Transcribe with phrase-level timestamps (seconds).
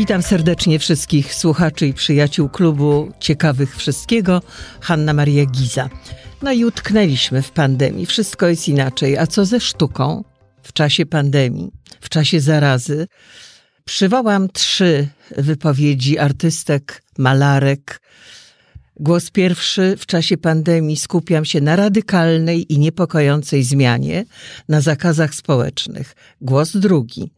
[0.00, 4.42] Witam serdecznie wszystkich słuchaczy i przyjaciół klubu Ciekawych Wszystkiego.
[4.80, 5.88] Hanna Maria Giza.
[6.42, 8.06] No i utknęliśmy w pandemii.
[8.06, 9.18] Wszystko jest inaczej.
[9.18, 10.24] A co ze sztuką
[10.62, 11.70] w czasie pandemii,
[12.00, 13.06] w czasie zarazy?
[13.84, 18.00] Przywołam trzy wypowiedzi artystek, malarek.
[18.96, 24.24] Głos pierwszy w czasie pandemii skupiam się na radykalnej i niepokojącej zmianie
[24.68, 26.14] na zakazach społecznych.
[26.40, 27.30] Głos drugi.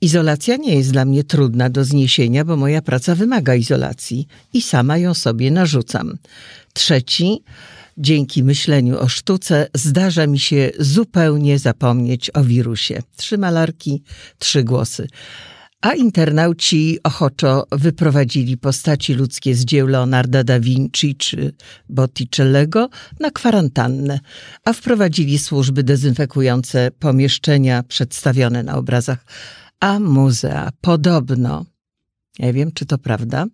[0.00, 4.98] Izolacja nie jest dla mnie trudna do zniesienia, bo moja praca wymaga izolacji i sama
[4.98, 6.18] ją sobie narzucam.
[6.72, 7.42] Trzeci,
[7.96, 13.02] dzięki myśleniu o sztuce, zdarza mi się zupełnie zapomnieć o wirusie.
[13.16, 14.02] Trzy malarki,
[14.38, 15.08] trzy głosy.
[15.80, 21.52] A internauci ochoczo wyprowadzili postaci ludzkie z dzieł Leonarda da Vinci czy
[21.88, 22.88] Botticellego
[23.20, 24.20] na kwarantannę,
[24.64, 29.24] a wprowadzili służby dezynfekujące pomieszczenia przedstawione na obrazach
[29.80, 31.64] a muzea podobno,
[32.38, 33.46] nie wiem czy to prawda,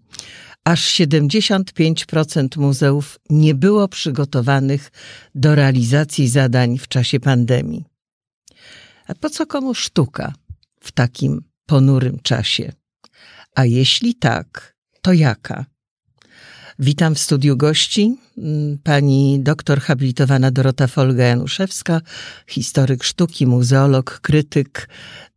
[0.65, 4.93] aż 75% muzeów nie było przygotowanych
[5.35, 7.85] do realizacji zadań w czasie pandemii.
[9.07, 10.33] A po co komu sztuka
[10.81, 12.73] w takim ponurym czasie?
[13.55, 15.74] A jeśli tak, to jaka?
[16.79, 22.01] Witam w studiu gości mm, pani doktor habilitowana Dorota Folga-Januszewska,
[22.47, 24.89] historyk sztuki, muzeolog, krytyk,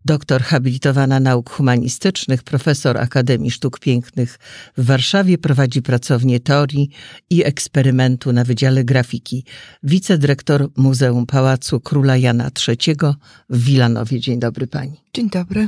[0.05, 4.39] doktor habilitowana nauk humanistycznych, profesor Akademii Sztuk Pięknych
[4.77, 6.89] w Warszawie, prowadzi pracownię teorii
[7.29, 9.43] i eksperymentu na Wydziale Grafiki,
[9.83, 12.95] wicedyrektor Muzeum Pałacu Króla Jana III
[13.49, 14.19] w Wilanowie.
[14.19, 15.01] Dzień dobry pani.
[15.13, 15.67] Dzień dobry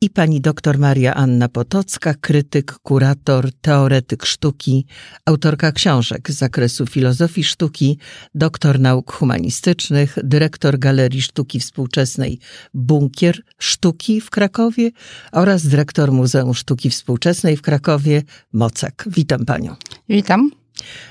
[0.00, 4.86] i pani dr Maria Anna Potocka, krytyk, kurator, teoretyk sztuki,
[5.24, 7.98] autorka książek z zakresu filozofii sztuki,
[8.34, 12.38] doktor nauk humanistycznych, dyrektor Galerii Sztuki Współczesnej
[12.74, 14.90] Bunkier Sztuki w Krakowie
[15.32, 18.22] oraz dyrektor Muzeum Sztuki Współczesnej w Krakowie
[18.52, 19.04] Mocek.
[19.06, 19.76] Witam panią.
[20.08, 20.50] Witam.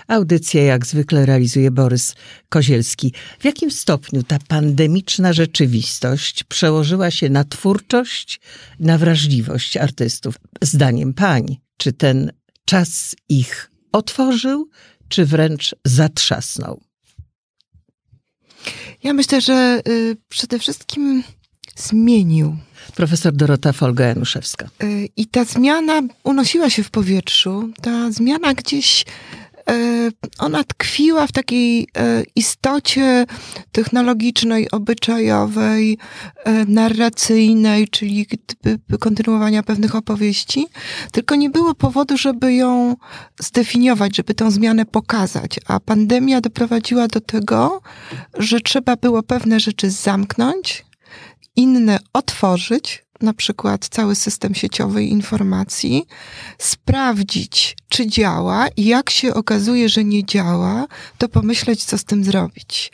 [0.07, 2.15] Audycję jak zwykle realizuje Borys
[2.49, 3.13] Kozielski.
[3.39, 8.39] W jakim stopniu ta pandemiczna rzeczywistość przełożyła się na twórczość,
[8.79, 10.35] na wrażliwość artystów?
[10.61, 12.31] Zdaniem pań, czy ten
[12.65, 14.69] czas ich otworzył,
[15.07, 16.81] czy wręcz zatrzasnął?
[19.03, 21.23] Ja myślę, że y, przede wszystkim
[21.75, 22.57] zmienił.
[22.95, 24.69] Profesor Dorota Folga-Januszewska.
[24.83, 27.69] Y, I ta zmiana unosiła się w powietrzu.
[27.81, 29.05] Ta zmiana gdzieś
[30.39, 33.25] ona tkwiła w takiej e, istocie
[33.71, 35.97] technologicznej, obyczajowej,
[36.43, 38.27] e, narracyjnej, czyli
[38.99, 40.67] kontynuowania pewnych opowieści,
[41.11, 42.95] tylko nie było powodu, żeby ją
[43.39, 45.59] zdefiniować, żeby tę zmianę pokazać.
[45.67, 47.81] A pandemia doprowadziła do tego,
[48.33, 50.85] że trzeba było pewne rzeczy zamknąć,
[51.55, 56.05] inne otworzyć, na przykład cały system sieciowy informacji,
[56.57, 60.87] sprawdzić, czy działa i jak się okazuje, że nie działa,
[61.17, 62.91] to pomyśleć, co z tym zrobić.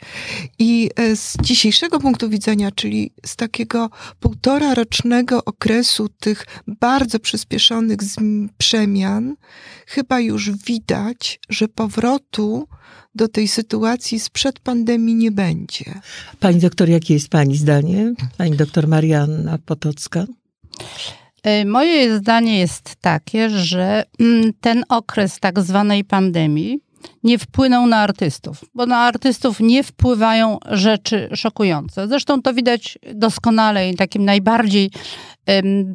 [0.58, 3.90] I e, z dzisiejszego punktu widzenia, czyli z takiego
[4.20, 7.98] półtora rocznego okresu tych bardzo przyspieszonych
[8.58, 9.36] przemian,
[9.86, 12.68] chyba już widać, że powrotu
[13.14, 15.84] do tej sytuacji sprzed pandemii nie będzie.
[16.40, 18.12] Pani doktor, jakie jest Pani zdanie?
[18.38, 20.26] Pani doktor Marianna Potocka?
[21.42, 26.80] E, moje zdanie jest takie, że mm, ten okres tak zwanej pandemii
[27.22, 32.08] nie wpłynął na artystów, bo na artystów nie wpływają rzeczy szokujące.
[32.08, 34.90] Zresztą to widać doskonale i takim najbardziej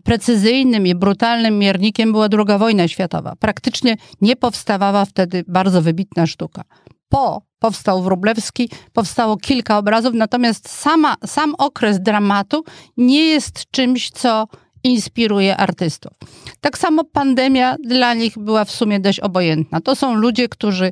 [0.03, 3.33] precyzyjnym i brutalnym miernikiem była II wojna światowa.
[3.39, 6.63] Praktycznie nie powstawała wtedy bardzo wybitna sztuka
[7.09, 12.63] po powstał Wróblewski, powstało kilka obrazów, natomiast sama, sam okres dramatu
[12.97, 14.47] nie jest czymś, co
[14.83, 16.13] inspiruje artystów.
[16.61, 19.81] Tak samo pandemia dla nich była w sumie dość obojętna.
[19.81, 20.91] To są ludzie, którzy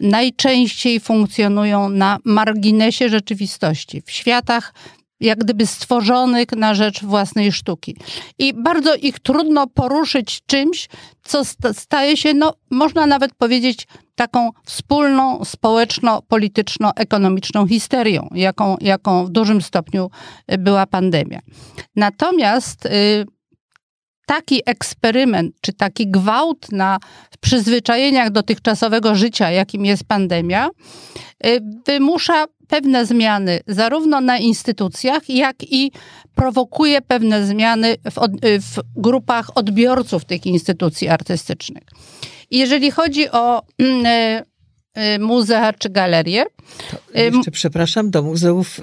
[0.00, 4.74] najczęściej funkcjonują na marginesie rzeczywistości, w światach
[5.20, 7.96] jak gdyby stworzonych na rzecz własnej sztuki.
[8.38, 10.88] I bardzo ich trudno poruszyć czymś,
[11.22, 19.62] co staje się, no, można nawet powiedzieć, taką wspólną społeczno-polityczno-ekonomiczną histerią, jaką, jaką w dużym
[19.62, 20.10] stopniu
[20.52, 21.40] y, była pandemia.
[21.96, 23.24] Natomiast y,
[24.26, 26.98] taki eksperyment, czy taki gwałt na
[27.40, 30.68] przyzwyczajeniach dotychczasowego życia, jakim jest pandemia,
[31.46, 35.92] y, wymusza pewne zmiany zarówno na instytucjach, jak i
[36.34, 38.14] prowokuje pewne zmiany w,
[38.60, 41.82] w grupach odbiorców tych instytucji artystycznych.
[42.50, 44.44] Jeżeli chodzi o mm, y,
[45.14, 46.44] y, muzea czy galerie.
[47.14, 48.80] Jeszcze przepraszam, do muzeów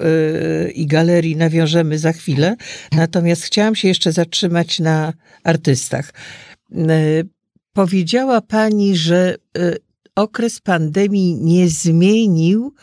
[0.74, 2.56] i galerii nawiążemy za chwilę.
[2.92, 5.12] Natomiast chciałam się jeszcze zatrzymać na
[5.44, 6.12] artystach.
[7.72, 9.36] Powiedziała pani, że
[10.14, 12.74] okres pandemii nie zmienił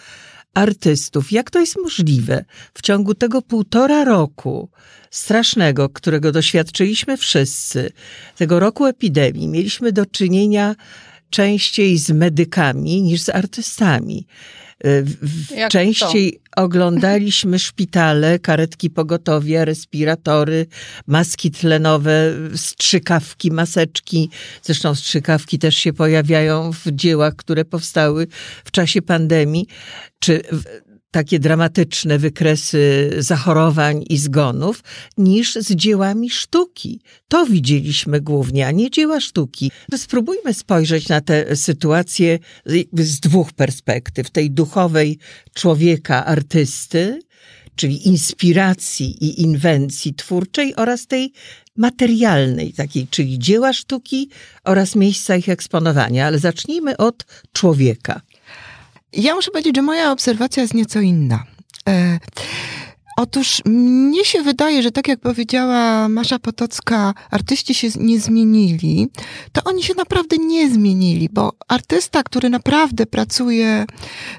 [0.56, 1.32] artystów.
[1.32, 2.46] Jak to jest możliwe?
[2.74, 4.70] W ciągu tego półtora roku
[5.12, 7.92] strasznego, którego doświadczyliśmy wszyscy,
[8.38, 10.76] tego roku epidemii, mieliśmy do czynienia
[11.30, 14.28] częściej z medykami niż z artystami.
[15.56, 16.64] Jak Częściej to?
[16.64, 20.66] oglądaliśmy szpitale, karetki pogotowia, respiratory,
[21.08, 24.30] maski tlenowe, strzykawki, maseczki.
[24.62, 28.28] Zresztą strzykawki też się pojawiają w dziełach, które powstały
[28.66, 29.68] w czasie pandemii.
[30.26, 30.42] Czy
[31.12, 34.84] takie dramatyczne wykresy zachorowań i zgonów,
[35.18, 37.02] niż z dziełami sztuki.
[37.28, 39.72] To widzieliśmy głównie, a nie dzieła sztuki.
[39.98, 42.40] Spróbujmy spojrzeć na tę sytuację
[42.94, 44.30] z dwóch perspektyw.
[44.30, 45.18] Tej duchowej
[45.54, 47.20] człowieka, artysty,
[47.76, 51.34] czyli inspiracji i inwencji twórczej oraz tej
[51.78, 54.30] materialnej, takiej, czyli dzieła sztuki
[54.64, 56.28] oraz miejsca ich eksponowania.
[56.28, 58.22] Ale zacznijmy od człowieka.
[59.16, 61.44] Ja muszę powiedzieć, że moja obserwacja jest nieco inna.
[63.18, 69.08] Otóż mnie się wydaje, że tak jak powiedziała Masza Potocka, artyści się nie zmienili,
[69.52, 73.86] to oni się naprawdę nie zmienili, bo artysta, który naprawdę pracuje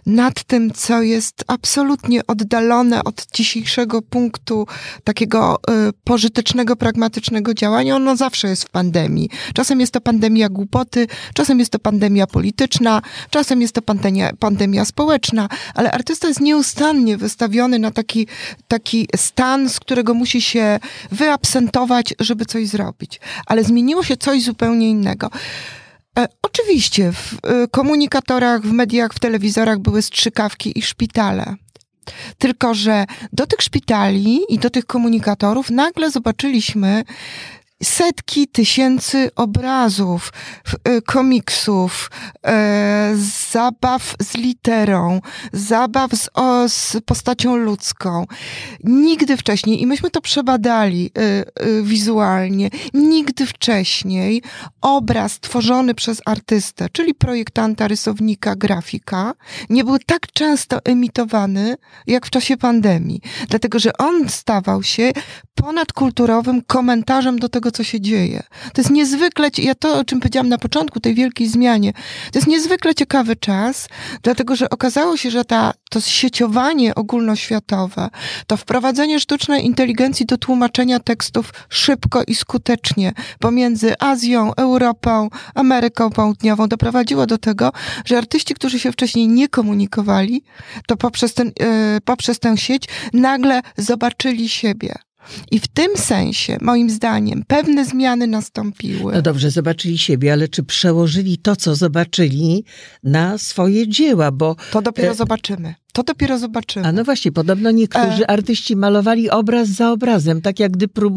[0.07, 4.67] nad tym, co jest absolutnie oddalone od dzisiejszego punktu
[5.05, 9.31] takiego y, pożytecznego, pragmatycznego działania, ono zawsze jest w pandemii.
[9.55, 14.85] Czasem jest to pandemia głupoty, czasem jest to pandemia polityczna, czasem jest to pandemia, pandemia
[14.85, 18.27] społeczna, ale artysta jest nieustannie wystawiony na taki
[18.69, 20.79] taki stan, z którego musi się
[21.11, 23.21] wyabsentować, żeby coś zrobić.
[23.47, 25.31] Ale zmieniło się coś zupełnie innego.
[26.19, 31.55] E, oczywiście w e, komunikatorach, w mediach, w telewizorach były strzykawki i szpitale.
[32.39, 37.05] Tylko, że do tych szpitali i do tych komunikatorów nagle zobaczyliśmy
[37.83, 40.33] setki tysięcy obrazów,
[40.85, 42.11] e, komiksów,
[42.47, 43.13] e,
[43.53, 45.21] zabaw z literą,
[45.53, 48.27] zabaw z, o, z postacią ludzką.
[48.85, 54.43] Nigdy wcześniej, i myśmy to przebadali e, wizualnie, nigdy wcześniej
[54.81, 59.33] obraz tworzony przez artystę, czyli projektanta, rysownika, grafika,
[59.71, 61.77] nie był tak często emitowany
[62.07, 63.21] jak w czasie pandemii.
[63.49, 65.13] Dlatego, że on stawał się
[65.55, 68.43] ponadkulturowym komentarzem do tego, tego, co się dzieje.
[68.73, 71.93] To jest niezwykle, ja to, o czym powiedziałam na początku, tej wielkiej zmianie,
[72.33, 73.89] to jest niezwykle ciekawy czas,
[74.23, 78.09] dlatego, że okazało się, że ta, to sieciowanie ogólnoświatowe,
[78.47, 86.69] to wprowadzenie sztucznej inteligencji do tłumaczenia tekstów szybko i skutecznie pomiędzy Azją, Europą, Ameryką Południową
[86.69, 87.73] doprowadziło do tego,
[88.05, 90.43] że artyści, którzy się wcześniej nie komunikowali,
[90.87, 94.95] to poprzez, ten, yy, poprzez tę sieć nagle zobaczyli siebie.
[95.51, 99.13] I w tym sensie, moim zdaniem, pewne zmiany nastąpiły.
[99.13, 102.65] No dobrze, zobaczyli siebie, ale czy przełożyli to, co zobaczyli,
[103.03, 104.33] na swoje dzieła?
[104.33, 105.15] Bo to dopiero e...
[105.15, 105.75] zobaczymy.
[105.97, 106.87] To dopiero zobaczymy.
[106.87, 108.31] A no właśnie, podobno niektórzy e...
[108.31, 111.15] artyści malowali obraz za obrazem, tak jak gdyby, prób,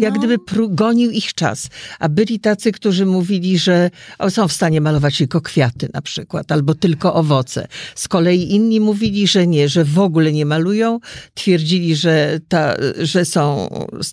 [0.00, 0.18] jak no.
[0.18, 1.68] gdyby prób, gonił ich czas.
[1.98, 3.90] A byli tacy, którzy mówili, że
[4.28, 7.68] są w stanie malować tylko kwiaty na przykład, albo tylko owoce.
[7.94, 11.00] Z kolei inni mówili, że nie, że w ogóle nie malują.
[11.34, 13.68] Twierdzili, że, ta, że są,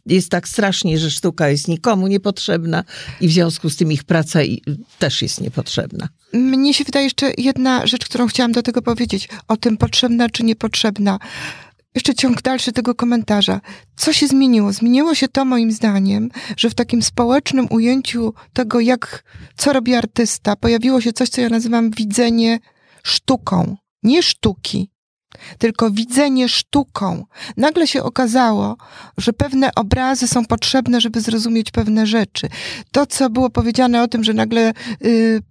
[0.05, 2.83] jest tak strasznie, że sztuka jest nikomu niepotrzebna
[3.21, 4.39] i w związku z tym ich praca
[4.99, 6.09] też jest niepotrzebna.
[6.33, 10.43] Mnie się wydaje jeszcze jedna rzecz, którą chciałam do tego powiedzieć, o tym potrzebna czy
[10.43, 11.19] niepotrzebna.
[11.95, 13.61] Jeszcze ciąg dalszy tego komentarza.
[13.95, 14.73] Co się zmieniło?
[14.73, 19.23] Zmieniło się to moim zdaniem, że w takim społecznym ujęciu tego, jak,
[19.57, 22.59] co robi artysta, pojawiło się coś, co ja nazywam widzenie
[23.03, 23.75] sztuką.
[24.03, 24.89] Nie sztuki,
[25.57, 27.25] tylko widzenie sztuką.
[27.57, 28.77] Nagle się okazało,
[29.17, 32.47] że pewne obrazy są potrzebne, żeby zrozumieć pewne rzeczy.
[32.91, 34.73] To, co było powiedziane o tym, że nagle
[35.05, 35.41] y,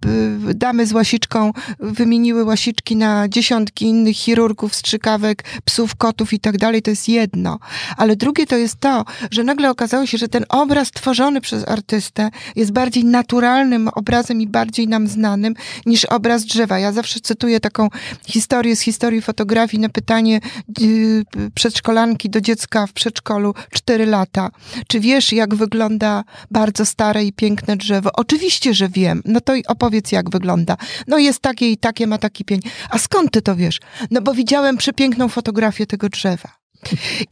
[0.49, 6.57] y, damy z łasiczką wymieniły łasiczki na dziesiątki innych chirurgów, strzykawek, psów, kotów i tak
[6.57, 7.59] dalej, to jest jedno.
[7.97, 12.29] Ale drugie to jest to, że nagle okazało się, że ten obraz tworzony przez artystę
[12.55, 15.53] jest bardziej naturalnym obrazem i bardziej nam znanym
[15.85, 16.79] niż obraz drzewa.
[16.79, 17.89] Ja zawsze cytuję taką
[18.27, 20.39] historię z historii fotografii, na pytanie
[20.81, 21.23] y,
[21.55, 24.49] przedszkolanki do dziecka w przedszkolu 4 lata.
[24.87, 28.09] Czy wiesz, jak wygląda bardzo stare i piękne drzewo?
[28.13, 29.21] Oczywiście, że wiem.
[29.25, 30.77] No to opowiedz, jak wygląda.
[31.07, 32.59] No jest takie i takie, ma taki pień.
[32.89, 33.79] A skąd ty to wiesz?
[34.11, 36.61] No bo widziałem przepiękną fotografię tego drzewa.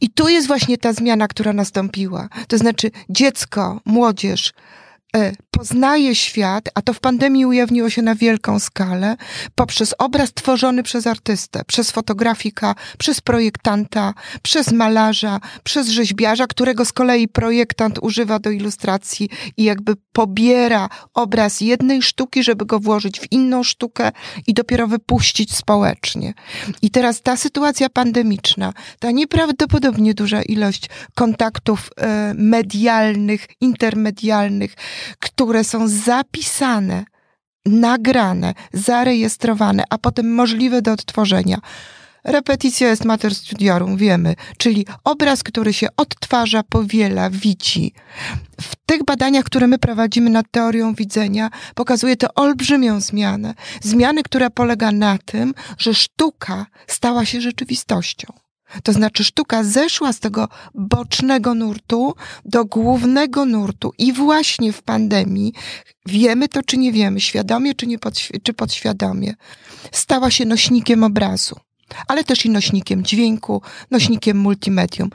[0.00, 2.28] I tu jest właśnie ta zmiana, która nastąpiła.
[2.48, 4.52] To znaczy dziecko, młodzież,
[5.16, 9.16] e, poznaje świat, a to w pandemii ujawniło się na wielką skalę,
[9.54, 16.92] poprzez obraz tworzony przez artystę, przez fotografika, przez projektanta, przez malarza, przez rzeźbiarza, którego z
[16.92, 23.32] kolei projektant używa do ilustracji i jakby pobiera obraz jednej sztuki, żeby go włożyć w
[23.32, 24.12] inną sztukę
[24.46, 26.34] i dopiero wypuścić społecznie.
[26.82, 34.74] I teraz ta sytuacja pandemiczna, ta nieprawdopodobnie duża ilość kontaktów e, medialnych, intermedialnych,
[35.18, 37.04] które są zapisane,
[37.66, 41.60] nagrane, zarejestrowane, a potem możliwe do odtworzenia.
[42.24, 47.92] Repeticja jest mater studiorum, wiemy, czyli obraz, który się odtwarza, powiela, widzi.
[48.60, 53.54] W tych badaniach, które my prowadzimy nad teorią widzenia, pokazuje to olbrzymią zmianę.
[53.80, 58.32] Zmianę, która polega na tym, że sztuka stała się rzeczywistością.
[58.82, 65.52] To znaczy sztuka zeszła z tego bocznego nurtu do głównego nurtu i właśnie w pandemii,
[66.06, 69.34] wiemy to czy nie wiemy, świadomie czy, nie podświ- czy podświadomie,
[69.92, 71.56] stała się nośnikiem obrazu,
[72.08, 75.10] ale też i nośnikiem dźwięku, nośnikiem multimedium.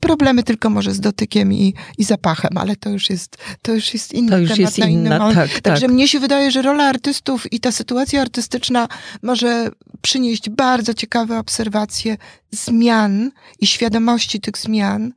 [0.00, 4.14] Problemy tylko może z dotykiem i, i zapachem, ale to już jest, to już jest
[4.14, 5.52] inny To już temat jest na inny inna, moment.
[5.52, 5.94] tak, Także tak.
[5.94, 8.88] mnie się wydaje, że rola artystów i ta sytuacja artystyczna
[9.22, 9.70] może
[10.02, 12.16] przynieść bardzo ciekawe obserwacje
[12.50, 13.30] zmian
[13.60, 15.12] i świadomości tych zmian,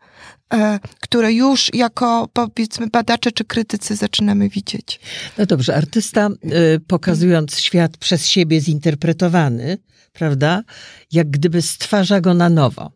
[0.53, 4.99] e, które już jako powiedzmy badacze czy krytycy zaczynamy widzieć.
[5.37, 6.29] No dobrze, artysta
[6.75, 9.77] y, pokazując świat przez siebie zinterpretowany,
[10.13, 10.63] prawda,
[11.11, 12.91] jak gdyby stwarza go na nowo.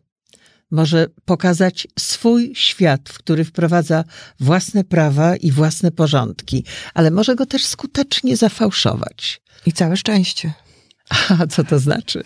[0.70, 4.04] Może pokazać swój świat, w który wprowadza
[4.40, 9.40] własne prawa i własne porządki, ale może go też skutecznie zafałszować.
[9.66, 10.52] I całe szczęście.
[11.40, 12.22] A co to znaczy?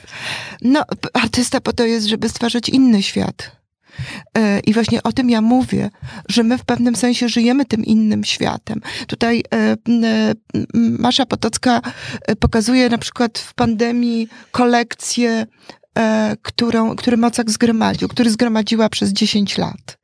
[0.62, 3.62] No, artysta po to jest, żeby stwarzać inny świat.
[4.38, 5.90] E, I właśnie o tym ja mówię,
[6.28, 8.80] że my w pewnym sensie żyjemy tym innym światem.
[9.06, 9.76] Tutaj e, e,
[10.74, 11.80] Masza Potocka
[12.40, 15.46] pokazuje na przykład w pandemii kolekcję,
[16.42, 19.98] którą, który Mocak zgromadził, który zgromadziła przez 10 lat.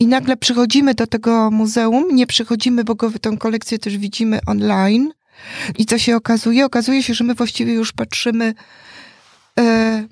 [0.00, 5.12] I nagle przychodzimy do tego muzeum, nie przychodzimy, bo go, tę kolekcję też widzimy online.
[5.78, 6.64] I co się okazuje?
[6.64, 8.54] Okazuje się, że my właściwie już patrzymy e,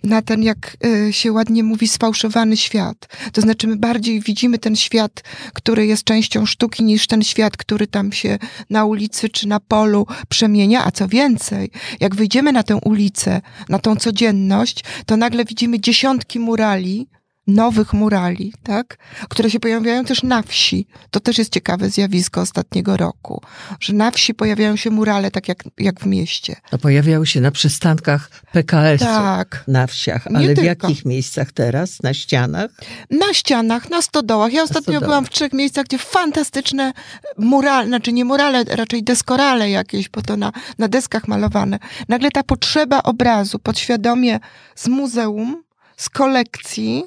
[0.02, 3.08] na ten, jak e, się ładnie mówi, sfałszowany świat.
[3.32, 5.22] To znaczy, my bardziej widzimy ten świat,
[5.54, 8.38] który jest częścią sztuki, niż ten świat, który tam się
[8.70, 10.84] na ulicy czy na polu przemienia.
[10.84, 11.70] A co więcej,
[12.00, 17.08] jak wyjdziemy na tę ulicę, na tą codzienność, to nagle widzimy dziesiątki murali,
[17.46, 18.96] nowych murali, tak?
[19.28, 20.86] Które się pojawiają też na wsi.
[21.10, 23.42] To też jest ciekawe zjawisko ostatniego roku,
[23.80, 26.56] że na wsi pojawiają się murale tak jak, jak w mieście.
[26.72, 29.04] No, pojawiały się na przystankach PKS-u.
[29.04, 29.64] Tak.
[29.68, 30.62] Na wsiach, Nie ale w tylko.
[30.62, 32.02] jakich miejscach teraz?
[32.02, 32.70] Na ścianach?
[33.10, 34.52] Na ścianach, na stodołach.
[34.52, 35.04] Ja ostatnio stodołach.
[35.08, 36.92] byłam w trzech miejscach, gdzie fantastyczne
[37.38, 41.78] murale, znaczy nie murale, raczej deskorale jakieś, bo to na, na deskach malowane.
[42.08, 44.40] Nagle ta potrzeba obrazu podświadomie
[44.74, 45.62] z muzeum,
[45.96, 47.04] z kolekcji,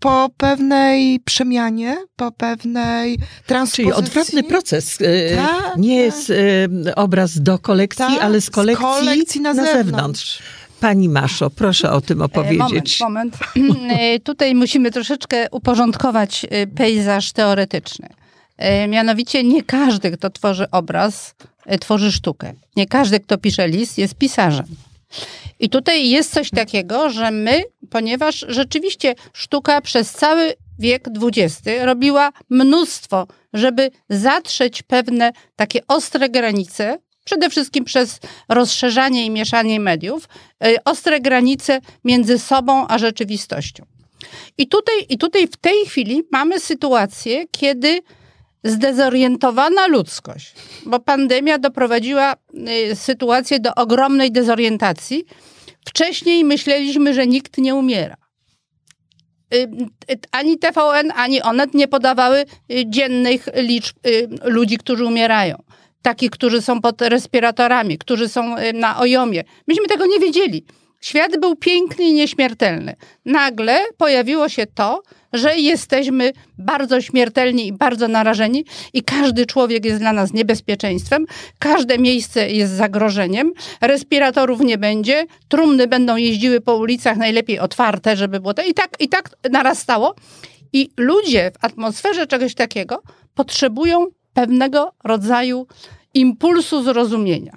[0.00, 3.84] po pewnej przemianie, po pewnej transpozycji.
[3.84, 4.98] Czyli odwrotny proces.
[5.00, 9.54] e, Tak, nie jest e, obraz do kolekcji, Tak, ale z kolekcji, z kolekcji na,
[9.54, 9.76] zewnątrz.
[9.86, 10.38] zewnątrz.
[10.80, 13.00] Pani Maszo, proszę o tym E, opowiedzieć.
[13.00, 13.78] Moment, moment.
[14.00, 18.08] E, Tutaj musimy troszeczkę uporządkować e, pejzaż teoretyczny.
[18.88, 21.34] Mianowicie nie każdy, kto tworzy obraz,
[21.80, 22.52] tworzy sztukę.
[22.76, 24.66] Nie każdy, kto pisze list, jest pisarzem.
[25.60, 32.32] I tutaj jest coś takiego, że my, ponieważ rzeczywiście sztuka przez cały wiek XX robiła
[32.50, 40.28] mnóstwo, żeby zatrzeć pewne takie ostre granice, przede wszystkim przez rozszerzanie i mieszanie mediów,
[40.66, 43.84] y, ostre granice między sobą a rzeczywistością.
[44.58, 48.00] I tutaj, I tutaj w tej chwili mamy sytuację, kiedy
[48.68, 50.54] zdezorientowana ludzkość,
[50.86, 52.34] bo pandemia doprowadziła
[52.90, 55.24] y, sytuację do ogromnej dezorientacji.
[55.86, 58.16] Wcześniej myśleliśmy, że nikt nie umiera.
[59.54, 59.68] Y,
[60.32, 62.46] Ani TVN, ani Onet nie podawały y,
[62.86, 63.96] dziennych liczb
[64.44, 65.62] ludzi, którzy umierają.
[66.02, 69.44] Takich, którzy są pod respiratorami, którzy są na ojomie.
[69.66, 70.64] Myśmy tego nie wiedzieli.
[71.00, 72.96] Świat był piękny i nieśmiertelny.
[73.24, 79.98] Nagle pojawiło się to, że jesteśmy bardzo śmiertelni i bardzo narażeni i każdy człowiek jest
[80.00, 81.26] dla nas niebezpieczeństwem,
[81.58, 88.40] każde miejsce jest zagrożeniem, respiratorów nie będzie, trumny będą jeździły po ulicach, najlepiej otwarte, żeby
[88.40, 88.62] było to.
[88.62, 90.14] I tak, i tak narastało.
[90.72, 93.02] I ludzie w atmosferze czegoś takiego
[93.34, 95.66] potrzebują pewnego rodzaju
[96.14, 97.52] impulsu zrozumienia.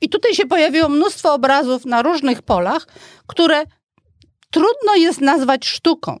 [0.00, 2.86] I tutaj się pojawiło mnóstwo obrazów na różnych polach,
[3.26, 3.62] które
[4.50, 6.20] trudno jest nazwać sztuką.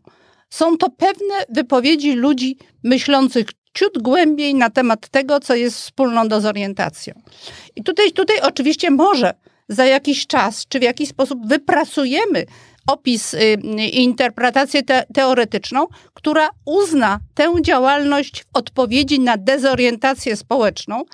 [0.50, 7.14] Są to pewne wypowiedzi ludzi myślących ciut głębiej na temat tego, co jest wspólną dezorientacją.
[7.76, 9.34] I tutaj, tutaj oczywiście może
[9.68, 12.46] za jakiś czas, czy w jakiś sposób wypracujemy
[12.86, 13.38] opis y,
[13.78, 21.04] i interpretację te, teoretyczną, która uzna tę działalność w odpowiedzi na dezorientację społeczną,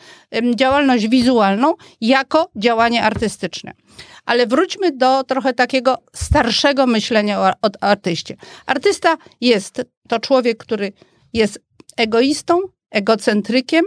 [0.54, 3.72] działalność wizualną, jako działanie artystyczne.
[4.24, 8.36] Ale wróćmy do trochę takiego starszego myślenia o, o artyście.
[8.66, 10.92] Artysta jest to człowiek, który
[11.32, 11.60] jest
[11.96, 13.84] egoistą, egocentrykiem,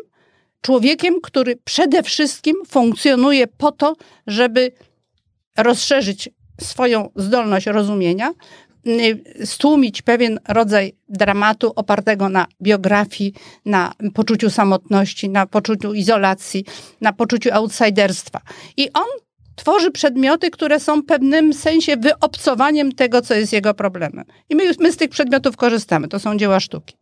[0.62, 3.95] człowiekiem, który przede wszystkim funkcjonuje po to,
[4.27, 4.71] żeby
[5.57, 6.29] rozszerzyć
[6.60, 8.34] swoją zdolność rozumienia,
[8.88, 13.34] y, stłumić pewien rodzaj dramatu opartego na biografii,
[13.66, 16.66] na poczuciu samotności, na poczuciu izolacji,
[17.01, 18.42] na poczuciu outsiderstwa.
[18.78, 19.08] I on
[19.56, 24.25] tworzy przedmioty, które są w pewnym sensie wyobcowaniem tego, co jest jego problemem.
[24.50, 26.08] I my, my z tych przedmiotów korzystamy.
[26.08, 26.96] To są dzieła sztuki.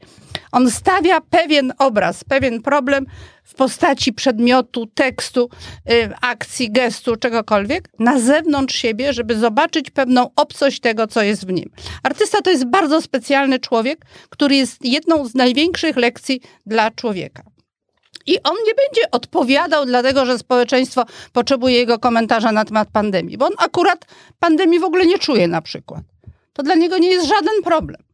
[0.52, 3.06] On stawia pewien obraz, pewien problem
[3.44, 5.50] w postaci przedmiotu, tekstu,
[5.92, 11.52] y, akcji, gestu, czegokolwiek na zewnątrz siebie, żeby zobaczyć pewną obcość tego, co jest w
[11.52, 11.70] nim.
[12.04, 17.44] Artysta to jest bardzo specjalny człowiek, który jest jedną z największych lekcji dla człowieka.
[18.26, 23.46] I on nie będzie odpowiadał, dlatego że społeczeństwo potrzebuje jego komentarza na temat pandemii, bo
[23.46, 24.06] on akurat
[24.40, 26.02] pandemii w ogóle nie czuje na przykład.
[26.54, 28.07] To dla niego nie jest żaden problem.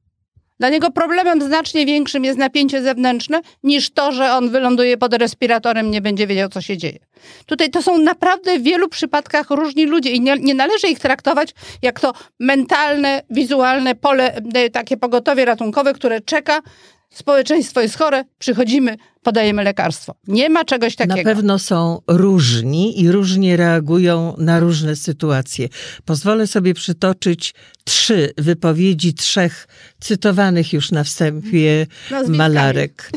[0.63, 5.91] Dla niego problemem znacznie większym jest napięcie zewnętrzne niż to, że on wyląduje pod respiratorem,
[5.91, 6.99] nie będzie wiedział, co się dzieje.
[7.45, 11.53] Tutaj to są naprawdę w wielu przypadkach różni ludzie i nie, nie należy ich traktować
[11.81, 16.61] jak to mentalne, wizualne pole, e, takie pogotowie ratunkowe, które czeka
[17.09, 20.15] społeczeństwo jest chore, przychodzimy, podajemy lekarstwo.
[20.27, 21.17] Nie ma czegoś takiego.
[21.17, 25.69] Na pewno są różni i różnie reagują na różne sytuacje.
[26.05, 27.53] Pozwolę sobie przytoczyć
[27.83, 29.67] trzy wypowiedzi trzech
[29.99, 31.87] cytowanych już na wstępie
[32.27, 33.11] malarek.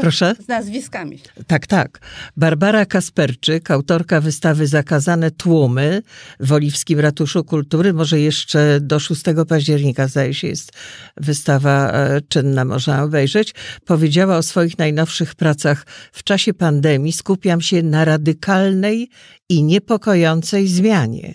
[0.00, 0.34] Proszę?
[0.44, 1.18] Z nazwiskami.
[1.46, 1.98] Tak, tak.
[2.36, 6.02] Barbara Kasperczyk, autorka wystawy Zakazane Tłumy
[6.40, 7.92] w Oliwskim Ratuszu Kultury.
[7.92, 10.72] Może jeszcze do 6 października, zdaje się, jest
[11.16, 13.54] wystawa e, czynna, można obejrzeć.
[13.84, 19.10] Powiedziała o swoich najnowszych pracach pracach w czasie pandemii skupiam się na radykalnej
[19.48, 21.34] i niepokojącej zmianie,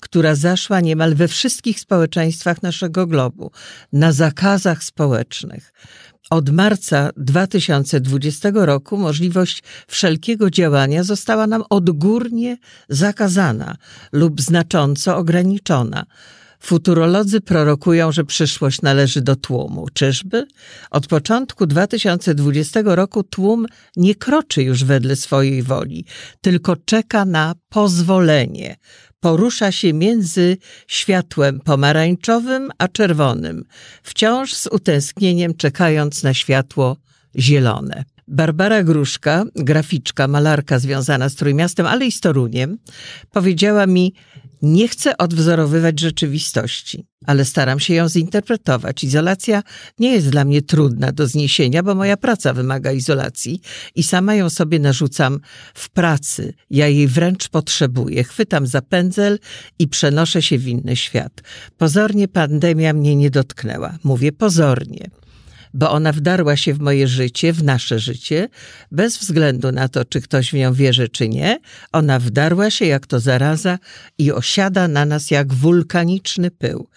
[0.00, 3.50] która zaszła niemal we wszystkich społeczeństwach naszego globu,
[3.92, 5.72] na zakazach społecznych.
[6.30, 12.56] Od marca 2020 roku możliwość wszelkiego działania została nam odgórnie
[12.88, 13.76] zakazana
[14.12, 16.06] lub znacząco ograniczona.
[16.62, 19.86] Futurolodzy prorokują, że przyszłość należy do tłumu.
[19.94, 20.46] Czyżby?
[20.90, 26.04] Od początku 2020 roku tłum nie kroczy już wedle swojej woli,
[26.40, 28.76] tylko czeka na pozwolenie.
[29.20, 33.64] Porusza się między światłem pomarańczowym a czerwonym,
[34.02, 36.96] wciąż z utęsknieniem czekając na światło
[37.38, 38.04] zielone.
[38.28, 42.78] Barbara Gruszka, graficzka, malarka związana z Trójmiastem, ale i z Toruniem,
[43.30, 44.14] powiedziała mi,
[44.62, 49.04] nie chcę odwzorowywać rzeczywistości, ale staram się ją zinterpretować.
[49.04, 49.62] Izolacja
[49.98, 53.60] nie jest dla mnie trudna do zniesienia, bo moja praca wymaga izolacji
[53.94, 55.40] i sama ją sobie narzucam
[55.74, 56.54] w pracy.
[56.70, 58.24] Ja jej wręcz potrzebuję.
[58.24, 59.38] Chwytam za pędzel
[59.78, 61.32] i przenoszę się w inny świat.
[61.78, 63.98] Pozornie pandemia mnie nie dotknęła.
[64.04, 65.10] Mówię pozornie
[65.74, 68.48] bo ona wdarła się w moje życie, w nasze życie,
[68.90, 71.58] bez względu na to, czy ktoś w nią wierzy, czy nie.
[71.92, 73.78] Ona wdarła się jak to zaraza
[74.18, 76.88] i osiada na nas jak wulkaniczny pył.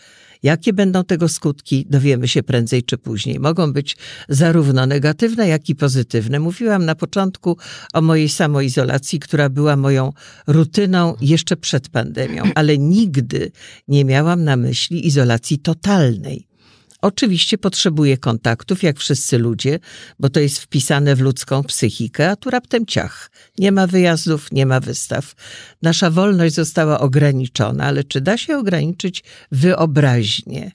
[0.43, 3.39] Jakie będą tego skutki, dowiemy się prędzej czy później.
[3.39, 3.97] Mogą być
[4.29, 6.39] zarówno negatywne, jak i pozytywne.
[6.39, 7.57] Mówiłam na początku
[7.93, 10.13] o mojej samoizolacji, która była moją
[10.47, 13.51] rutyną jeszcze przed pandemią, ale nigdy
[13.87, 16.54] nie miałam na myśli izolacji totalnej.
[17.05, 19.79] Oczywiście potrzebuje kontaktów, jak wszyscy ludzie,
[20.19, 23.31] bo to jest wpisane w ludzką psychikę, a tu raptem ciach.
[23.59, 25.35] Nie ma wyjazdów, nie ma wystaw.
[25.81, 30.71] Nasza wolność została ograniczona, ale czy da się ograniczyć wyobraźnię?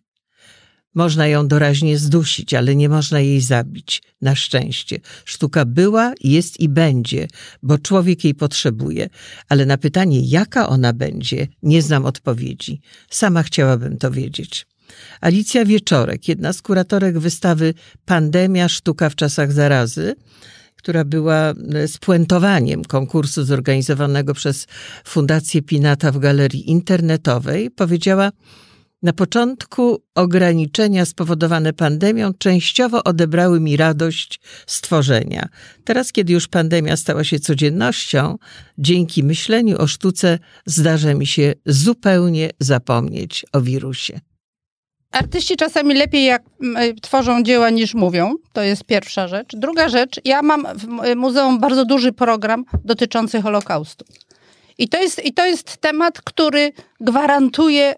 [0.94, 4.02] Można ją doraźnie zdusić, ale nie można jej zabić.
[4.20, 5.00] Na szczęście.
[5.24, 7.28] Sztuka była, jest i będzie,
[7.62, 9.08] bo człowiek jej potrzebuje.
[9.48, 12.80] Ale na pytanie, jaka ona będzie, nie znam odpowiedzi.
[13.08, 14.69] Sama chciałabym to wiedzieć.
[15.20, 17.74] Alicja Wieczorek, jedna z kuratorek wystawy
[18.04, 20.14] Pandemia Sztuka w czasach zarazy,
[20.76, 24.66] która była e, spuentowaniem konkursu zorganizowanego przez
[25.04, 28.30] Fundację Pinata w galerii internetowej, powiedziała,
[29.02, 35.48] na początku ograniczenia spowodowane pandemią częściowo odebrały mi radość stworzenia.
[35.84, 38.38] Teraz, kiedy już pandemia stała się codziennością,
[38.78, 44.20] dzięki myśleniu o sztuce zdarza mi się zupełnie zapomnieć o wirusie.
[45.12, 46.42] Artyści czasami lepiej jak
[47.02, 48.34] tworzą dzieła niż mówią.
[48.52, 49.56] To jest pierwsza rzecz.
[49.56, 54.04] Druga rzecz, ja mam w muzeum bardzo duży program dotyczący Holokaustu.
[54.78, 57.94] I to jest, i to jest temat, który gwarantuje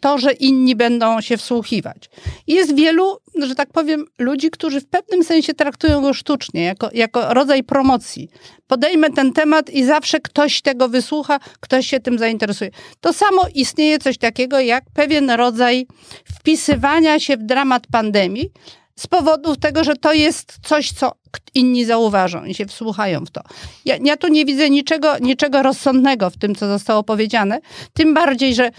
[0.00, 2.10] to, że inni będą się wsłuchiwać.
[2.46, 7.34] Jest wielu, że tak powiem, ludzi, którzy w pewnym sensie traktują go sztucznie, jako, jako
[7.34, 8.28] rodzaj promocji.
[8.66, 12.70] Podejmę ten temat i zawsze ktoś tego wysłucha, ktoś się tym zainteresuje.
[13.00, 15.86] To samo istnieje coś takiego jak pewien rodzaj
[16.24, 18.50] wpisywania się w dramat pandemii,
[18.98, 21.12] z powodu tego, że to jest coś, co
[21.54, 23.40] inni zauważą i się wsłuchają w to.
[23.84, 27.60] Ja, ja tu nie widzę niczego, niczego rozsądnego w tym, co zostało powiedziane,
[27.94, 28.70] tym bardziej, że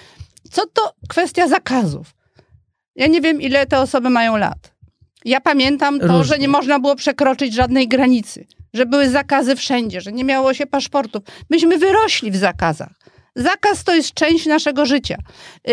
[0.52, 2.08] co to kwestia zakazów?
[2.96, 4.74] Ja nie wiem, ile te osoby mają lat.
[5.26, 6.24] Ja pamiętam to, Różnie.
[6.24, 10.66] że nie można było przekroczyć żadnej granicy, że były zakazy wszędzie, że nie miało się
[10.66, 11.24] paszportów.
[11.50, 12.90] Myśmy wyrośli w zakazach.
[13.36, 15.18] Zakaz to jest część naszego życia.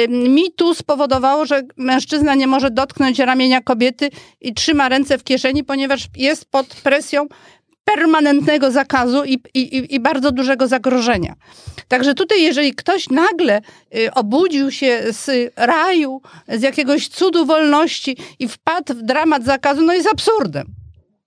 [0.09, 4.11] Mi tu spowodowało, że mężczyzna nie może dotknąć ramienia kobiety
[4.41, 7.27] i trzyma ręce w kieszeni, ponieważ jest pod presją
[7.95, 11.35] permanentnego zakazu i, i, i bardzo dużego zagrożenia.
[11.89, 13.61] Także tutaj, jeżeli ktoś nagle
[13.97, 19.93] y, obudził się z raju, z jakiegoś cudu wolności i wpadł w dramat zakazu, no
[19.93, 20.76] jest absurdem.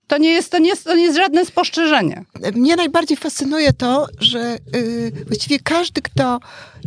[0.10, 2.26] To nie jest, to nie jest, to nie jest żadne spostrzeżenie.
[2.56, 6.40] Mnie najbardziej fascynuje to, że yy, właściwie każdy, kto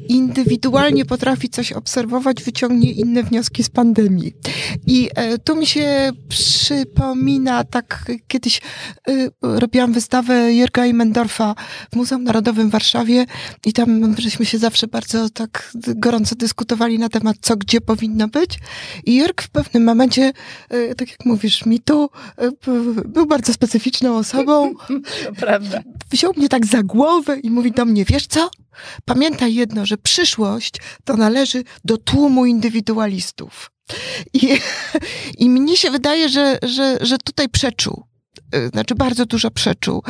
[0.09, 4.33] indywidualnie potrafi coś obserwować, wyciągnie inne wnioski z pandemii.
[4.87, 8.61] I yy, tu mi się przypomina, tak kiedyś
[9.07, 11.55] yy, robiłam wystawę Jurga Imendorfa
[11.93, 13.27] w Muzeum Narodowym w Warszawie
[13.67, 18.59] i tam żeśmy się zawsze bardzo tak gorąco dyskutowali na temat, co gdzie powinno być.
[19.05, 20.33] I Jurg w pewnym momencie,
[20.75, 22.11] y, tak jak mówisz, mi tu
[22.43, 24.75] y, był bardzo specyficzną osobą.
[25.25, 25.83] To prawda.
[26.11, 28.51] Wziął mnie tak za głowę i mówi do mnie, wiesz co?
[29.05, 33.71] Pamiętaj jedno, że przyszłość to należy do tłumu indywidualistów.
[34.35, 34.59] I,
[35.43, 38.05] i mnie się wydaje, że, że, że tutaj przeczuł.
[38.55, 40.03] Y, znaczy bardzo dużo przeczuł.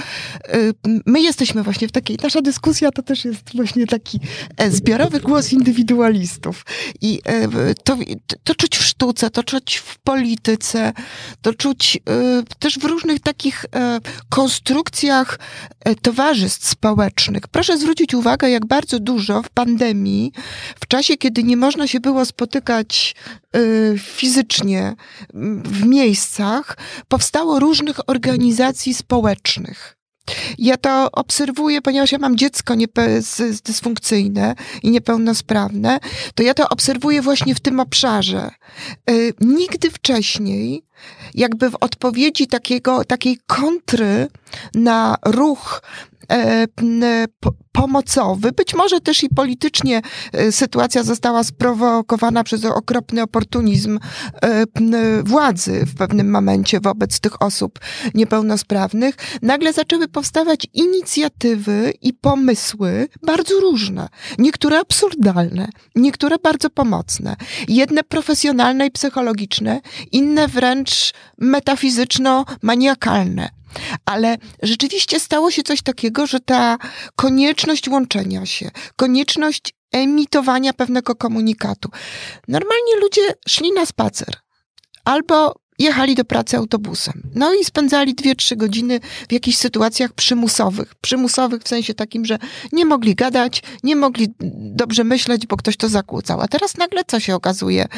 [0.55, 0.75] Y,
[1.07, 4.21] my jesteśmy właśnie w takiej, nasza dyskusja to też jest właśnie taki
[4.57, 6.65] e, zbiorowy głos indywidualistów.
[7.01, 7.97] I e, to,
[8.45, 10.93] to czuć w sztuce, to czuć w polityce,
[11.43, 13.65] to czuć e, też w różnych takich
[14.29, 15.39] konstrukcjach
[16.03, 17.49] towarzystw społecznych.
[17.49, 20.33] Proszę zwrócić uwagę, jak bardzo dużo w pandemii,
[20.81, 23.15] w czasie, kiedy nie można się było spotykać
[23.99, 24.95] fizycznie
[25.65, 26.77] w miejscach,
[27.09, 29.97] powstało różnych organizacji społecznych.
[30.59, 32.75] Ja to obserwuję, ponieważ ja mam dziecko
[33.65, 35.99] dysfunkcyjne i niepełnosprawne,
[36.35, 38.51] to ja to obserwuję właśnie w tym obszarze.
[39.11, 40.85] Y, nigdy wcześniej,
[41.35, 44.29] jakby w odpowiedzi takiego, takiej kontry
[44.75, 45.83] na ruch
[47.73, 48.53] pomocowy.
[48.53, 53.99] Być może też i politycznie e, sytuacja została sprowokowana przez okropny oportunizm
[54.43, 54.65] e,
[55.25, 57.79] władzy w pewnym momencie wobec tych osób
[58.15, 59.15] niepełnosprawnych.
[59.43, 64.09] Nagle zaczęły powstawać inicjatywy i pomysły bardzo różne.
[64.39, 67.37] Niektóre absurdalne, niektóre bardzo pomocne.
[67.69, 69.81] Jedne profesjonalne i psychologiczne,
[70.13, 73.49] inne wręcz metafizyczno-maniakalne.
[74.05, 76.79] Ale rzeczywiście stało się coś takiego, że ta
[77.17, 81.89] konieczność łączenia się, konieczność emitowania pewnego komunikatu.
[82.49, 84.37] Normalnie ludzie szli na spacer
[85.05, 87.23] albo jechali do pracy autobusem.
[87.35, 90.95] No i spędzali dwie, trzy godziny w jakichś sytuacjach przymusowych.
[90.95, 92.39] Przymusowych w sensie takim, że
[92.73, 94.35] nie mogli gadać, nie mogli
[94.75, 96.41] dobrze myśleć, bo ktoś to zakłócał.
[96.41, 97.89] A teraz nagle co się okazuje?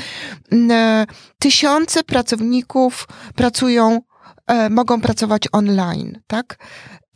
[1.39, 4.01] Tysiące pracowników pracują
[4.47, 6.59] e, mogą pracować online, tak?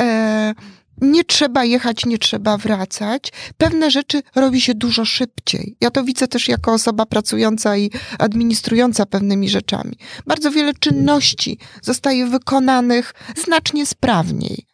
[0.02, 0.54] E,
[1.00, 3.32] nie trzeba jechać, nie trzeba wracać.
[3.56, 5.76] Pewne rzeczy robi się dużo szybciej.
[5.80, 9.96] Ja to widzę też jako osoba pracująca i administrująca pewnymi rzeczami.
[10.26, 14.67] Bardzo wiele czynności zostaje wykonanych znacznie sprawniej.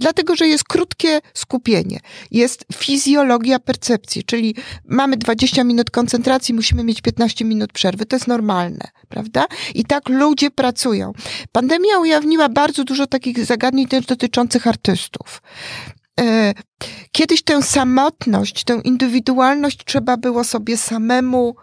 [0.00, 4.54] Dlatego, że jest krótkie skupienie, jest fizjologia percepcji, czyli
[4.88, 8.06] mamy 20 minut koncentracji, musimy mieć 15 minut przerwy.
[8.06, 9.46] To jest normalne, prawda?
[9.74, 11.12] I tak ludzie pracują.
[11.52, 15.42] Pandemia ujawniła bardzo dużo takich zagadnień też dotyczących artystów.
[16.20, 16.54] E,
[17.12, 21.56] kiedyś tę samotność, tę indywidualność trzeba było sobie samemu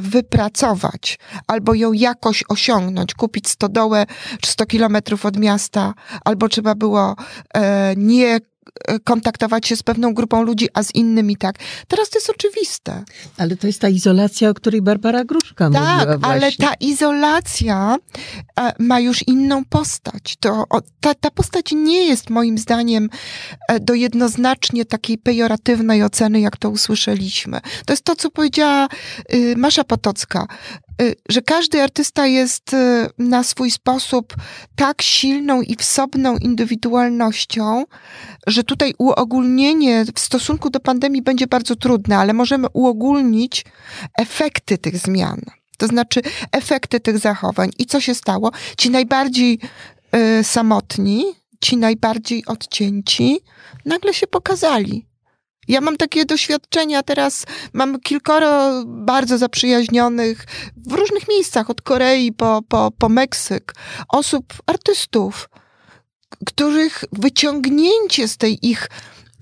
[0.00, 4.06] wypracować albo ją jakoś osiągnąć, kupić stodołę
[4.44, 7.16] 100 kilometrów od miasta, albo trzeba było
[7.54, 8.40] e, nie e,
[9.04, 11.56] kontaktować się z pewną grupą ludzi, a z innymi tak.
[11.88, 13.04] Teraz to jest oczywiste.
[13.36, 17.96] Ale to jest ta izolacja, o której Barbara Gruszka tak, mówiła Tak, ale ta izolacja
[18.60, 20.36] e, ma już inną postać.
[20.40, 20.64] To,
[21.00, 23.08] ta, ta postać nie jest moim zdaniem
[23.68, 27.60] e, do jednoznacznie takiej pejoratywnej oceny, jak to usłyszeliśmy.
[27.86, 28.88] To jest to, co powiedziała
[29.34, 30.46] y, Masza Potocka,
[31.28, 34.34] że każdy artysta jest y, na swój sposób
[34.76, 37.84] tak silną i wsobną indywidualnością,
[38.46, 43.64] że tutaj uogólnienie w stosunku do pandemii będzie bardzo trudne, ale możemy uogólnić
[44.18, 45.40] efekty tych zmian.
[45.78, 46.20] To znaczy
[46.52, 47.70] efekty tych zachowań.
[47.78, 48.50] I co się stało?
[48.78, 49.58] Ci najbardziej
[50.40, 51.24] y, samotni,
[51.60, 53.40] ci najbardziej odcięci,
[53.84, 55.06] nagle się pokazali.
[55.68, 60.46] Ja mam takie doświadczenia teraz, mam kilkoro bardzo zaprzyjaźnionych
[60.86, 63.74] w różnych miejscach, od Korei po, po, po Meksyk,
[64.08, 65.48] osób, artystów,
[66.46, 68.88] których wyciągnięcie z tej ich,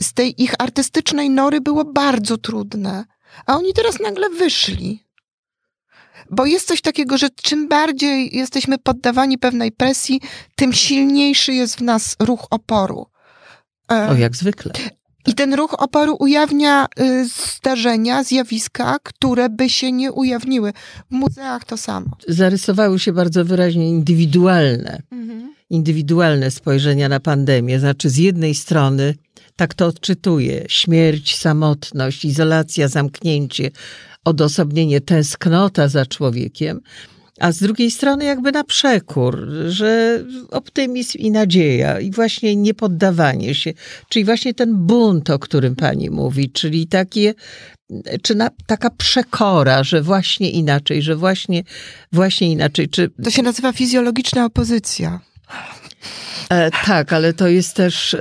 [0.00, 3.04] z tej ich artystycznej nory było bardzo trudne.
[3.46, 5.04] A oni teraz nagle wyszli.
[6.30, 10.20] Bo jest coś takiego, że czym bardziej jesteśmy poddawani pewnej presji,
[10.56, 13.06] tym silniejszy jest w nas ruch oporu.
[13.92, 14.72] E, O, jak zwykle.
[15.26, 20.72] I ten ruch oporu ujawnia y, zdarzenia, zjawiska, które by się nie ujawniły.
[21.10, 22.06] W muzeach to samo.
[22.28, 25.02] Zarysowały się bardzo wyraźnie indywidualne,
[25.70, 27.80] indywidualne spojrzenia na pandemię.
[27.80, 29.14] Znaczy, z jednej strony,
[29.56, 33.70] tak to odczytuję, śmierć, samotność, izolacja, zamknięcie,
[34.24, 36.80] odosobnienie, tęsknota za człowiekiem,
[37.40, 43.72] a z drugiej strony jakby na przekór, że optymizm i nadzieja i właśnie niepoddawanie się,
[44.08, 47.34] czyli właśnie ten bunt, o którym pani mówi, czyli takie,
[48.22, 51.62] czy na, taka przekora, że właśnie inaczej, że właśnie,
[52.12, 52.88] właśnie inaczej.
[52.88, 55.20] Czy, To się nazywa fizjologiczna opozycja.
[56.48, 58.18] E, tak, ale to jest też, e,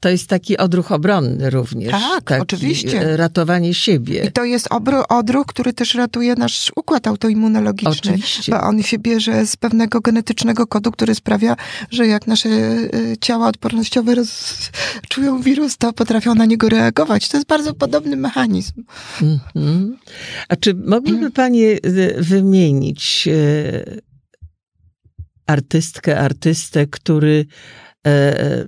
[0.00, 1.90] to jest taki odruch obronny również.
[1.90, 3.00] Tak, taki, oczywiście.
[3.00, 4.24] e, Ratowanie siebie.
[4.24, 7.90] I to jest obro, odruch, który też ratuje nasz układ autoimmunologiczny.
[7.90, 8.52] Oczywiście.
[8.52, 11.56] Bo on się bierze z pewnego genetycznego kodu, który sprawia,
[11.90, 14.58] że jak nasze y, ciała odpornościowe roz,
[15.08, 17.28] czują wirus, to potrafią na niego reagować.
[17.28, 18.82] To jest bardzo podobny mechanizm.
[19.22, 19.96] Mhm.
[20.48, 24.09] A czy mogliby Panie e, wymienić e,
[25.46, 27.46] artystkę, artystę, który
[28.06, 28.64] e,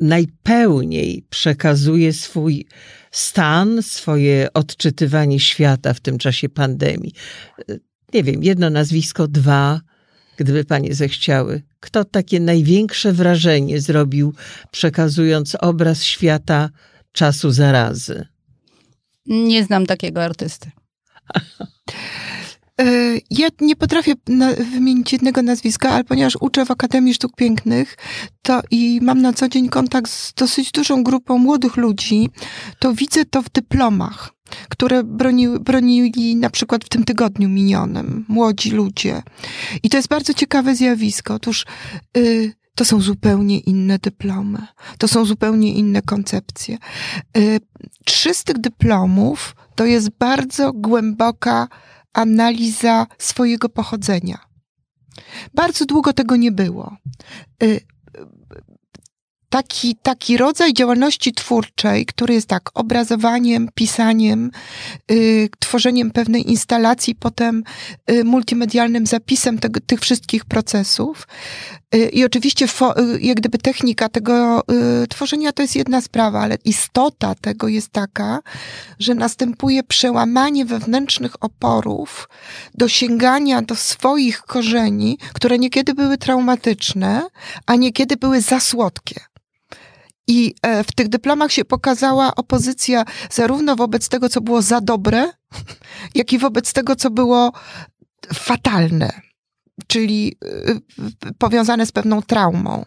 [0.00, 2.66] najpełniej przekazuje swój
[3.10, 7.12] stan, swoje odczytywanie świata w tym czasie pandemii?
[7.68, 7.78] E,
[8.14, 9.80] Nie wiem, jedno nazwisko, dwa,
[10.36, 11.62] gdyby Panie zechciały.
[11.80, 14.34] Kto takie największe wrażenie zrobił,
[14.70, 16.70] przekazując obraz świata
[17.12, 18.26] czasu zarazy?
[19.26, 20.70] Nie znam takiego artysty.
[22.80, 24.14] Y, Ja nie potrafię
[24.72, 27.96] wymienić jednego nazwiska, ale ponieważ uczę w Akademii Sztuk Pięknych
[28.42, 32.30] to i mam na co dzień kontakt z dosyć dużą grupą młodych ludzi,
[32.78, 34.30] to widzę to w dyplomach,
[34.68, 38.24] które broniły, bronili na przykład w tym tygodniu minionym.
[38.28, 39.22] Młodzi ludzie.
[39.82, 41.34] I to jest bardzo ciekawe zjawisko.
[41.34, 41.66] Otóż
[42.16, 44.66] y, to są zupełnie inne dyplomy.
[44.98, 46.78] To są zupełnie inne koncepcje.
[47.36, 47.60] Y,
[48.04, 51.68] trzy z tych dyplomów to jest bardzo głęboka
[52.14, 54.38] analiza swojego pochodzenia.
[55.54, 56.96] Bardzo długo tego nie było.
[57.62, 57.80] Y,
[59.54, 64.50] Taki, taki rodzaj działalności twórczej, który jest tak obrazowaniem, pisaniem,
[65.10, 67.64] y, tworzeniem pewnej instalacji, potem
[68.10, 71.28] y, multimedialnym zapisem tych wszystkich procesów.
[71.94, 74.62] Y, I oczywiście y, jak gdyby technika tego
[75.02, 78.40] y, tworzenia to jest jedna sprawa, ale istota tego jest taka,
[78.98, 82.28] że następuje przełamanie wewnętrznych oporów
[82.74, 87.26] do sięgania do swoich korzeni, które niekiedy były traumatyczne,
[87.66, 89.20] a niekiedy były za słodkie.
[90.26, 95.30] I e, w tych dyplomach się pokazała opozycja zarówno wobec tego, co było za dobre,
[96.14, 97.52] jak i wobec tego, co było
[98.34, 99.20] fatalne,
[99.86, 102.84] czyli y, powiązane z pewną traumą.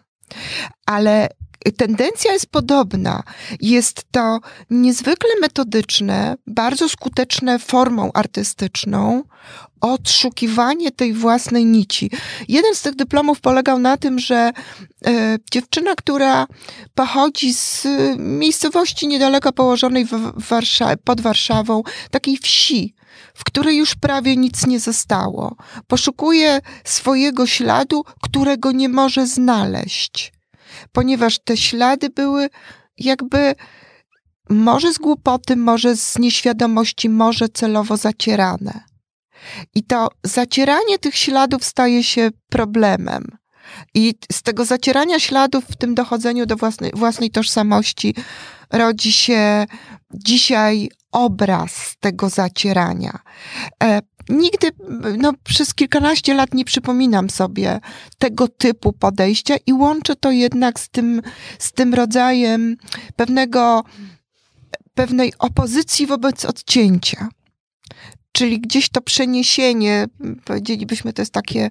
[0.86, 1.28] Ale
[1.76, 3.22] tendencja jest podobna.
[3.60, 9.22] Jest to niezwykle metodyczne, bardzo skuteczne formą artystyczną
[9.80, 12.10] odszukiwanie tej własnej nici.
[12.48, 14.50] Jeden z tych dyplomów polegał na tym, że
[15.06, 16.46] e, dziewczyna, która
[16.94, 17.86] pochodzi z
[18.18, 20.10] miejscowości niedaleko położonej w
[20.48, 22.94] Warsza- pod Warszawą, takiej wsi,
[23.38, 30.32] w której już prawie nic nie zostało, poszukuje swojego śladu, którego nie może znaleźć
[30.92, 32.48] ponieważ te ślady były
[32.98, 33.54] jakby
[34.50, 38.80] może z głupoty, może z nieświadomości, może celowo zacierane.
[39.74, 43.24] I to zacieranie tych śladów staje się problemem.
[43.94, 48.14] I z tego zacierania śladów w tym dochodzeniu do własnej, własnej tożsamości
[48.72, 49.66] rodzi się
[50.14, 53.18] dzisiaj obraz tego zacierania.
[53.82, 54.70] E, nigdy,
[55.18, 57.80] no, przez kilkanaście lat nie przypominam sobie
[58.18, 61.22] tego typu podejścia i łączę to jednak z tym,
[61.58, 62.76] z tym rodzajem
[63.16, 63.84] pewnego,
[64.94, 67.28] pewnej opozycji wobec odcięcia.
[68.32, 70.06] Czyli gdzieś to przeniesienie,
[70.44, 71.70] powiedzielibyśmy, to jest takie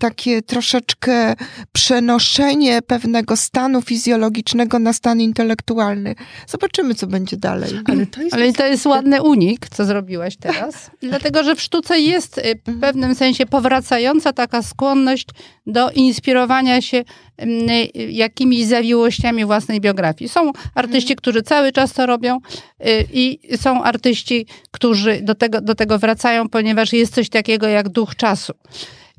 [0.00, 1.34] takie troszeczkę
[1.72, 6.14] przenoszenie pewnego stanu fizjologicznego na stan intelektualny.
[6.46, 7.70] Zobaczymy, co będzie dalej.
[7.84, 10.90] Ale to jest, Ale to jest ładny unik, co zrobiłaś teraz.
[11.02, 12.80] Dlatego, że w sztuce jest y, w mhm.
[12.80, 15.26] pewnym sensie powracająca taka skłonność
[15.66, 17.04] do inspirowania się
[17.36, 20.28] mm, y, jakimiś zawiłościami własnej biografii.
[20.28, 21.16] Są artyści, mhm.
[21.16, 26.48] którzy cały czas to robią y, i są artyści, którzy do tego, do tego wracają,
[26.48, 28.52] ponieważ jest coś takiego jak duch czasu.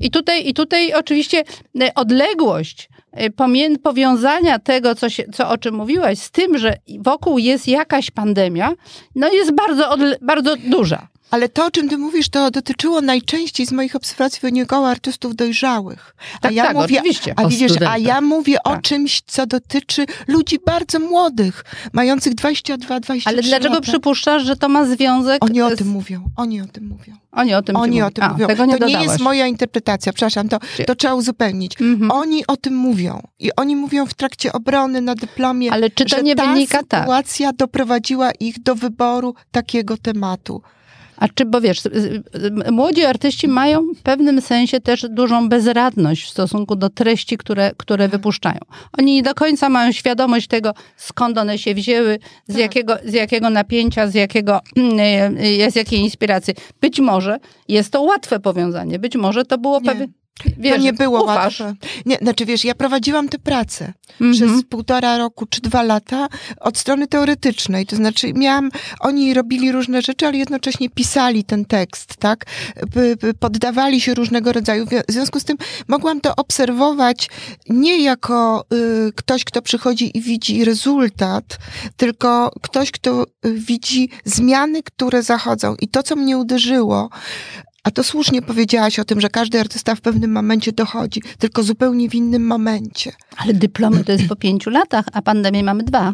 [0.02, 1.44] I tutaj, i tutaj oczywiście
[1.82, 3.30] e, odległość e,
[3.84, 8.74] powiązania tego, co, się, co o czym mówiłaś, z tym, że wokół jest jakaś pandemia,
[9.16, 11.08] no jest bardzo, bardzo duża.
[11.32, 16.15] Ale to, o czym ty mówisz, to dotyczyło najczęściej z moich obserwacji wynikało artystów dojrzałych.
[16.38, 17.34] A tak, ja tak, mówię, oczywiście.
[17.38, 18.78] A, widzisz, a ja mówię tak.
[18.78, 23.82] o czymś, co dotyczy ludzi bardzo młodych, mających 22, 23 Ale dlaczego lata.
[23.82, 26.30] przypuszczasz, że to ma związek Oni o tym mówią.
[26.36, 27.13] Oni o tym mówią.
[27.32, 28.48] Oni o tym, Oni o tym a, mówią.
[28.48, 31.82] Tego nie to nie jest moja interpretacja, przepraszam, to, to trzeba uzupełnić.
[31.82, 32.12] Mhm.
[32.12, 33.22] Oni o tym mówią.
[33.39, 36.84] I oni mówią w trakcie obrony na dyplomie, Ale czy to że nie ta wynika
[36.84, 37.00] tak?
[37.00, 40.62] sytuacja doprowadziła ich do wyboru takiego tematu.
[41.22, 41.82] A czy, bo wiesz,
[42.72, 48.06] młodzi artyści mają w pewnym sensie też dużą bezradność w stosunku do treści, które, które
[48.06, 48.12] tak.
[48.12, 48.60] wypuszczają.
[49.00, 52.62] Oni nie do końca mają świadomość tego, skąd one się wzięły, z, tak.
[52.62, 54.60] jakiego, z jakiego napięcia, z, jakiego,
[55.70, 56.54] z jakiej inspiracji.
[56.82, 60.08] Być może jest to łatwe powiązanie, być może to było pewne
[60.58, 61.60] Wiesz, to nie było ufasz.
[61.60, 61.76] łatwe.
[62.06, 64.36] Nie, znaczy wiesz, ja prowadziłam tę pracę mm -hmm.
[64.36, 66.28] przez półtora roku czy dwa lata
[66.60, 67.86] od strony teoretycznej.
[67.86, 72.46] To znaczy miałam, oni robili różne rzeczy, ale jednocześnie pisali ten tekst, tak?
[73.39, 74.86] Poddawali się różnego rodzaju.
[74.86, 77.30] W związku z tym mogłam to obserwować
[77.70, 81.58] nie jako y, ktoś, kto przychodzi i widzi rezultat,
[81.98, 85.76] tylko ktoś, kto y, widzi zmiany, które zachodzą.
[85.76, 87.10] I to, co mnie uderzyło,
[87.84, 92.10] a to słusznie powiedziałaś o tym, że każdy artysta w pewnym momencie dochodzi, tylko zupełnie
[92.10, 93.12] w innym momencie.
[93.38, 96.13] Ale dyplomy to jest po pięciu latach, a pandemię mamy dwa.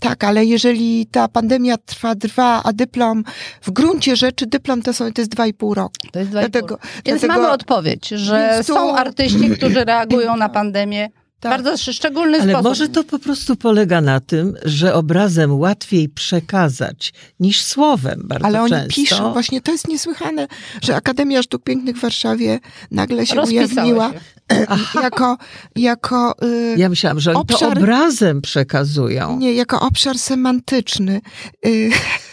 [0.00, 3.24] Tak, ale jeżeli ta pandemia trwa dwa, a dyplom,
[3.62, 5.94] w gruncie rzeczy dyplom to, są, to jest dwa i pół roku.
[6.12, 6.68] To jest dwa i pół.
[7.06, 8.74] Więc dlatego, mamy odpowiedź, że tu...
[8.74, 11.10] są artyści, którzy reagują na pandemię
[11.50, 11.62] tak.
[11.62, 12.64] bardzo szczególny Ale sposób.
[12.64, 18.58] może to po prostu polega na tym, że obrazem łatwiej przekazać niż słowem bardzo Ale
[18.58, 18.76] często.
[18.76, 20.46] oni piszą, właśnie to jest niesłychane,
[20.82, 24.20] że Akademia Sztuk Pięknych w Warszawie nagle się ujawniła się.
[25.02, 25.36] jako,
[25.76, 29.38] jako y, Ja myślałam, że oni obszar, to obrazem przekazują.
[29.38, 31.20] Nie, jako obszar semantyczny.
[31.66, 31.90] Y,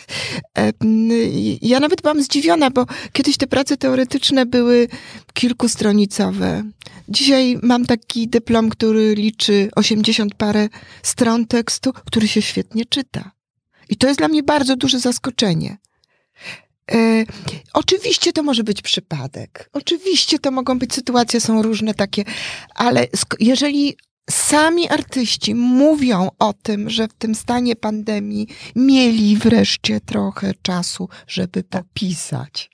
[1.62, 4.88] ja nawet byłam zdziwiona, bo kiedyś te prace teoretyczne były
[5.34, 6.64] kilkustronicowe.
[7.10, 10.70] Dzisiaj mam taki dyplom, który liczy 80 parę
[11.04, 13.32] stron tekstu, który się świetnie czyta.
[13.90, 15.78] I to jest dla mnie bardzo duże zaskoczenie.
[16.92, 17.26] E,
[17.74, 19.70] oczywiście to może być przypadek.
[19.74, 22.24] Oczywiście to mogą być sytuacje, są różne takie,
[22.76, 23.08] ale
[23.40, 23.98] jeżeli
[24.30, 31.64] sami artyści mówią o tym, że w tym stanie pandemii mieli wreszcie trochę czasu, żeby
[31.64, 32.70] popisać.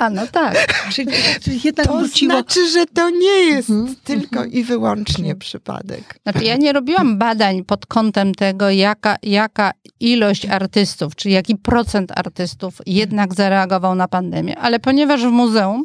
[0.00, 0.84] A no tak.
[0.94, 2.32] czyli, czyli jednak to wróciło...
[2.32, 3.94] znaczy, że to nie jest mm -hmm.
[4.04, 6.18] tylko i wyłącznie przypadek.
[6.22, 12.12] Znaczy ja nie robiłam badań pod kątem tego, jaka, jaka ilość artystów, czy jaki procent
[12.18, 15.84] artystów jednak zareagował na pandemię, ale ponieważ w muzeum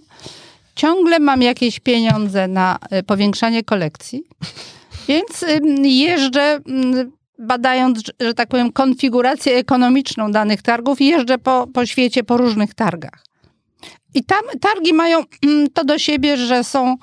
[0.76, 4.24] ciągle mam jakieś pieniądze na y, powiększanie kolekcji,
[5.08, 5.46] więc
[5.84, 6.60] jeżdżę
[7.40, 13.24] badając, że tak powiem, konfigurację ekonomiczną danych targów, jeżdżę po, po świecie po różnych targach.
[14.16, 16.96] I tam targi mają mm, to do siebie, że są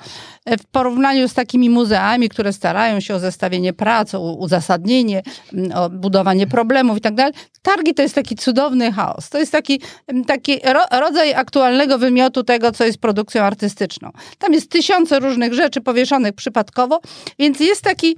[0.44, 5.22] e, w porównaniu z takimi muzeami, które starają się o zestawienie prac, o uzasadnienie,
[5.52, 7.32] mm, o budowanie problemów i tak dalej.
[7.62, 9.28] Targi to jest taki cudowny chaos.
[9.28, 10.58] To jest taki, mm, taki
[10.90, 14.10] rodzaj aktualnego wymiotu tego, co jest produkcją artystyczną.
[14.38, 17.00] Tam jest tysiące różnych rzeczy powieszonych przypadkowo,
[17.38, 18.16] więc jest taki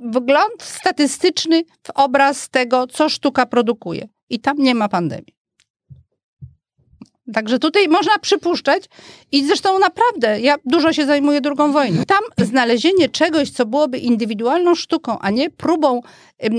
[0.00, 4.08] wgląd statystyczny w obraz tego, co sztuka produkuje.
[4.30, 5.35] I tam nie ma pandemii.
[7.34, 8.84] Także tutaj można przypuszczać
[9.32, 12.04] i zresztą naprawdę, ja dużo się zajmuję drugą wojną.
[12.04, 16.00] Tam znalezienie czegoś, co byłoby indywidualną sztuką, a nie próbą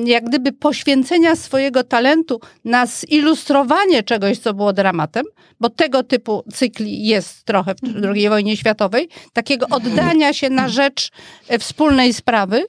[0.05, 5.26] jak gdyby poświęcenia swojego talentu na zilustrowanie czegoś, co było dramatem,
[5.59, 11.11] bo tego typu cykli jest trochę w II wojnie światowej, takiego oddania się na rzecz
[11.47, 12.65] e, wspólnej sprawy,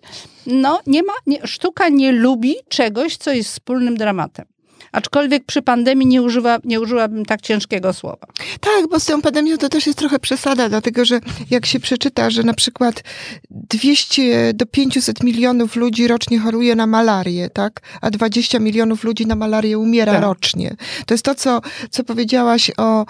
[0.46, 4.57] no nie ma, nie, sztuka nie lubi czegoś, co jest wspólnym dramatem.
[4.92, 8.26] Aczkolwiek przy pandemii nie, używa, nie użyłabym tak ciężkiego słowa.
[8.60, 11.20] Tak, bo z tą pandemią to też jest trochę przesada, dlatego że
[11.50, 13.02] jak się przeczyta, że na przykład
[13.50, 17.80] 200 do 500 milionów ludzi rocznie choruje na malarię, tak?
[18.00, 20.22] A 20 milionów ludzi na malarię umiera tak.
[20.22, 20.76] rocznie.
[21.06, 21.60] To jest to, co,
[21.90, 23.06] co powiedziałaś o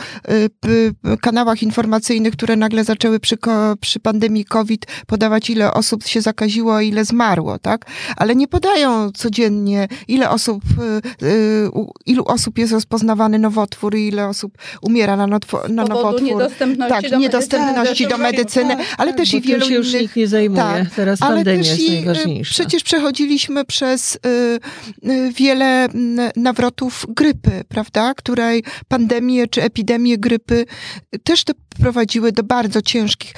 [0.67, 3.37] y, kanałach informacyjnych, które nagle zaczęły przy,
[3.81, 7.87] przy pandemii COVID podawać, ile osób się zakaziło, ile zmarło, tak?
[8.17, 10.63] Ale nie podają codziennie, ile osób
[11.23, 16.23] y, y, ilu osób jest rozpoznawany nowotwór i ile osób umiera na, notwo, na nowotwór.
[16.23, 20.03] niedostępności tak, do niedostępności do medycyny, tak, ale też i wielu się już innych...
[20.03, 20.63] nikt nie zajmuje.
[20.63, 22.51] Tak, Teraz ale pandemia jest y, najważniejsza.
[22.51, 24.19] Przecież przechodziliśmy przez y,
[25.11, 25.91] y, wiele y,
[26.37, 28.15] nawrotów grypy, prawda?
[28.15, 30.65] Której pandemie czy epidemie grypy
[31.25, 33.33] też doprowadziły do bardzo ciężkich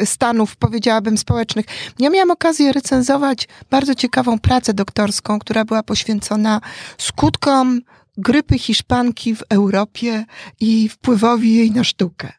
[0.00, 1.66] y, stanów, powiedziałabym, społecznych.
[1.98, 6.60] Ja miałam okazję recenzować bardzo ciekawą pracę doktorską, która była poświęcona
[6.98, 7.80] skutkom skutkom
[8.18, 10.24] grypy hiszpanki w Europie
[10.60, 12.32] i wpływowi jej na sztukę.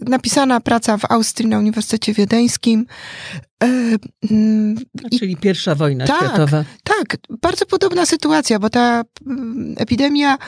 [0.00, 2.86] Napisana praca w Austrii na Uniwersytecie Wiedeńskim
[3.64, 3.96] E,
[4.30, 4.76] mm,
[5.18, 6.64] Czyli pierwsza wojna tak, światowa.
[6.84, 10.38] Tak, bardzo podobna sytuacja, bo ta mm, epidemia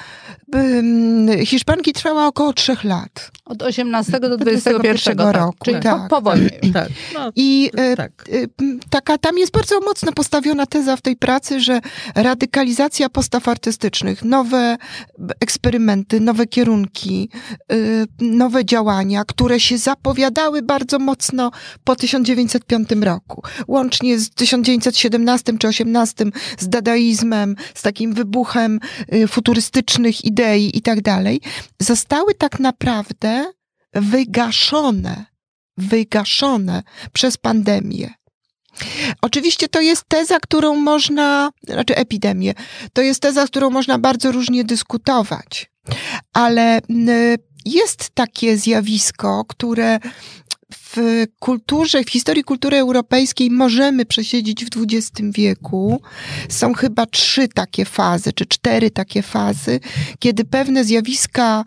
[0.55, 3.31] mm, Hiszpanki trwała około trzech lat.
[3.45, 5.65] Od 18 do 21 tak, roku.
[5.65, 6.51] Czyli tak, po, po wojnie.
[6.73, 6.89] Tak.
[7.15, 8.25] No, I e, tak.
[8.33, 8.47] E,
[8.91, 11.81] taka, tam jest bardzo mocno postawiona teza w tej pracy, że
[12.15, 14.77] radykalizacja postaw artystycznych, nowe
[15.41, 17.31] eksperymenty, nowe kierunki,
[18.21, 21.51] nowe działania, które się zapowiadały bardzo mocno
[21.85, 23.43] po 1905 roku.
[23.69, 26.25] Łącznie z 1917 czy 18
[26.59, 28.81] z dadaizmem, z takim wybuchem
[29.15, 31.41] y, futurystycznych idei i tak dalej,
[31.81, 33.53] zostały tak naprawdę
[33.95, 35.25] wygaszone,
[35.77, 38.15] wygaszone przez pandemię.
[39.23, 42.55] Oczywiście to jest teza, którą można, znaczy epidemię,
[42.93, 45.71] to jest teza, którą można bardzo różnie dyskutować,
[46.33, 49.99] ale y, jest takie zjawisko, które
[50.75, 56.03] w kulturze, w historii kultury europejskiej możemy przesiedzieć w XX wieku.
[56.49, 59.81] Są chyba trzy takie fazy, czy cztery takie fazy,
[60.19, 61.65] kiedy pewne zjawiska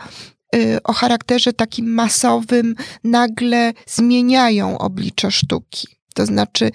[0.56, 5.88] y, o charakterze takim masowym nagle zmieniają oblicze sztuki.
[6.14, 6.72] To znaczy,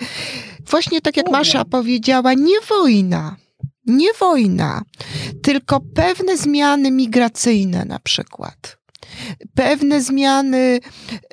[0.71, 3.37] właśnie tak jak Masza powiedziała, nie wojna,
[3.87, 4.83] nie wojna,
[5.43, 8.80] tylko pewne zmiany migracyjne na przykład
[9.55, 10.81] pewne zmiany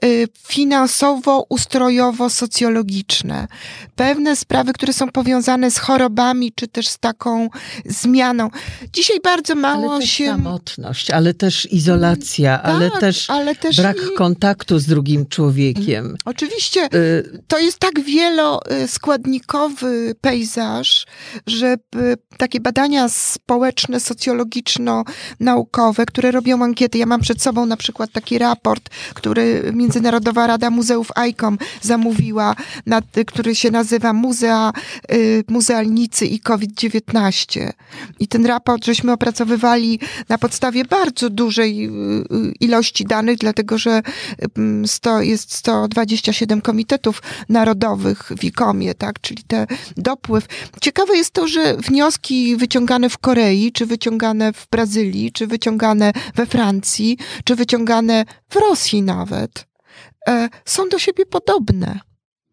[0.05, 3.47] y, finansowo-ustrojowo-socjologiczne,
[3.95, 7.49] pewne sprawy, które są powiązane z chorobami, czy też z taką
[7.86, 8.49] zmianą.
[8.93, 10.25] Dzisiaj bardzo mało ale też się.
[10.25, 14.15] Samotność, ale też izolacja, tak, ale, też ale też brak i...
[14.15, 16.15] kontaktu z drugim człowiekiem.
[16.25, 17.43] Oczywiście y...
[17.47, 21.05] to jest tak wieloskładnikowy pejzaż,
[21.47, 21.75] że
[22.38, 28.89] takie badania społeczne, socjologiczno-naukowe, które robią ankiety, ja mam przed sobą na przykład taki raport,
[29.13, 32.55] który Międzynarodowa Rada Muzeów ICOM zamówiła,
[32.86, 34.74] nad, który się nazywa Muzea,
[35.11, 37.72] y, Muzealnicy i COVID-19.
[38.20, 39.99] I ten raport żeśmy opracowywali
[40.30, 44.01] na podstawie bardzo dużej y, y, ilości danych, dlatego że
[44.86, 50.45] 100, jest 127 komitetów narodowych w ICOMie, tak, czyli te dopływ.
[50.82, 56.45] Ciekawe jest to, że wnioski wyciągane w Korei, czy wyciągane w Brazylii, czy wyciągane we
[56.45, 59.68] Francji, czy wyciągane w Rosji nawet,
[60.28, 61.99] e, są do siebie podobne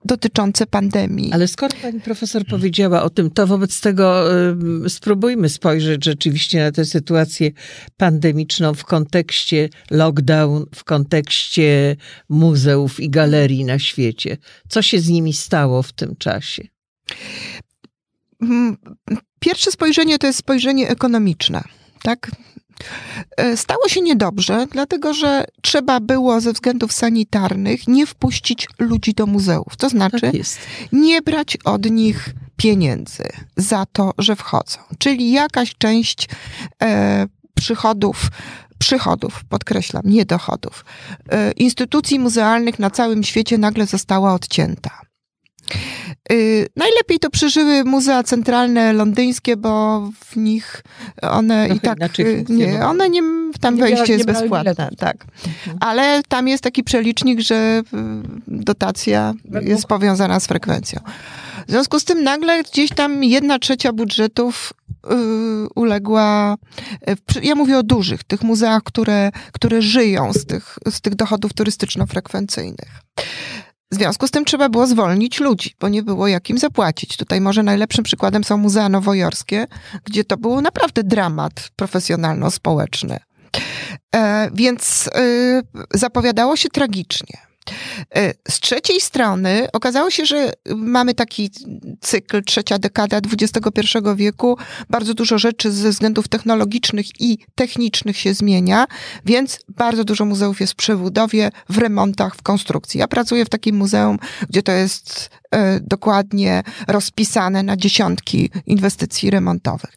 [0.05, 1.33] dotyczące pandemii.
[1.33, 4.37] Ale skoro pani profesor powiedziała o tym, to wobec tego
[4.85, 7.51] y, spróbujmy spojrzeć rzeczywiście na tę sytuację
[7.97, 11.97] pandemiczną w kontekście lockdown, w kontekście
[12.29, 14.37] muzeów i galerii na świecie.
[14.69, 16.63] Co się z nimi stało w tym czasie?
[18.43, 18.77] Mm,
[19.41, 21.63] pierwsze spojrzenie to jest spojrzenie ekonomiczne.
[22.03, 22.31] Tak?
[23.37, 29.27] E, stało się niedobrze, dlatego że trzeba było ze względów sanitarnych nie wpuścić ludzi do
[29.27, 29.77] muzeów.
[29.77, 30.33] To znaczy tak
[30.93, 34.79] nie brać od nich pieniędzy za to, że wchodzą.
[34.99, 36.29] Czyli jakaś część
[36.83, 38.31] e, przychodów
[38.79, 40.85] przychodów, podkreślam, nie dochodów,
[41.29, 44.91] e, instytucji muzealnych na całym świecie nagle została odcięta.
[46.33, 50.83] Y, najlepiej to przeżyły muzea centralne londyńskie, bo w nich
[51.23, 53.23] one Trochę i tak inaczej y, nie, one nie,
[53.61, 55.17] tam Nie wejście jest bezpłatne, tak.
[55.47, 55.77] Mhm.
[55.81, 57.97] Ale tam jest taki przelicznik, że y,
[58.49, 61.01] dotacja jest powiązana z frekwencją.
[61.69, 64.73] W związku z tym nagle gdzieś tam jedna trzecia budżetów
[65.75, 66.57] uległa.
[67.43, 72.89] Ja mówię o dużych, tych muzeach, które, które żyją z tych, z tych dochodów turystyczno-frekwencyjnych.
[73.95, 77.16] W związku z tym trzeba było zwolnić ludzi, bo nie było jak im zapłacić.
[77.16, 79.66] Tutaj może najlepszym przykładem są muzea nowojorskie,
[80.05, 83.18] gdzie to był naprawdę dramat profesjonalno-społeczny.
[84.16, 85.62] E, więc e,
[85.95, 87.38] zapowiadało się tragicznie.
[88.15, 91.51] E, Z trzeciej strony okazało się, że mamy taki
[92.01, 94.59] cykl, trzecia dekada XXI wieku.
[94.91, 98.87] Bardzo dużo rzeczy ze względów technologicznych i technicznych się zmienia,
[99.25, 103.01] więc bardzo dużo muzeów jest w przebudowie, w remontach, w konstrukcji.
[103.01, 109.91] Ja pracuję w takim muzeum, gdzie to jest e, dokładnie rozpisane na dziesiątki inwestycji remontowych.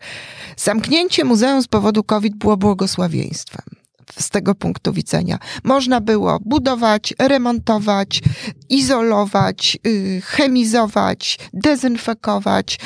[0.57, 3.76] Zamknięcie muzeum z powodu COVID było błogosławieństwem
[4.19, 5.37] z tego punktu widzenia.
[5.63, 8.21] Można było budować, remontować,
[8.69, 12.79] izolować, y, chemizować, dezynfekować.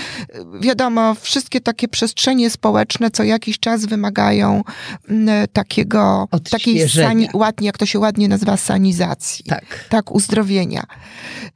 [0.56, 4.62] Y, Wiadomo, wszystkie takie przestrzenie społeczne co jakiś czas wymagają
[5.10, 9.86] mm, takiego, takiej sani, ładnie, jak to się ładnie nazywa, sanizacji Tak.
[9.90, 10.84] tak, uzdrowienia.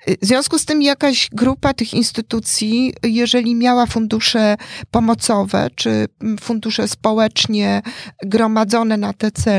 [0.09, 4.55] Y, W związku z tym jakaś grupa tych instytucji, jeżeli miała fundusze
[4.91, 7.81] pomocowe, czy mm, fundusze społecznie
[8.23, 9.54] gromadzone na te cele,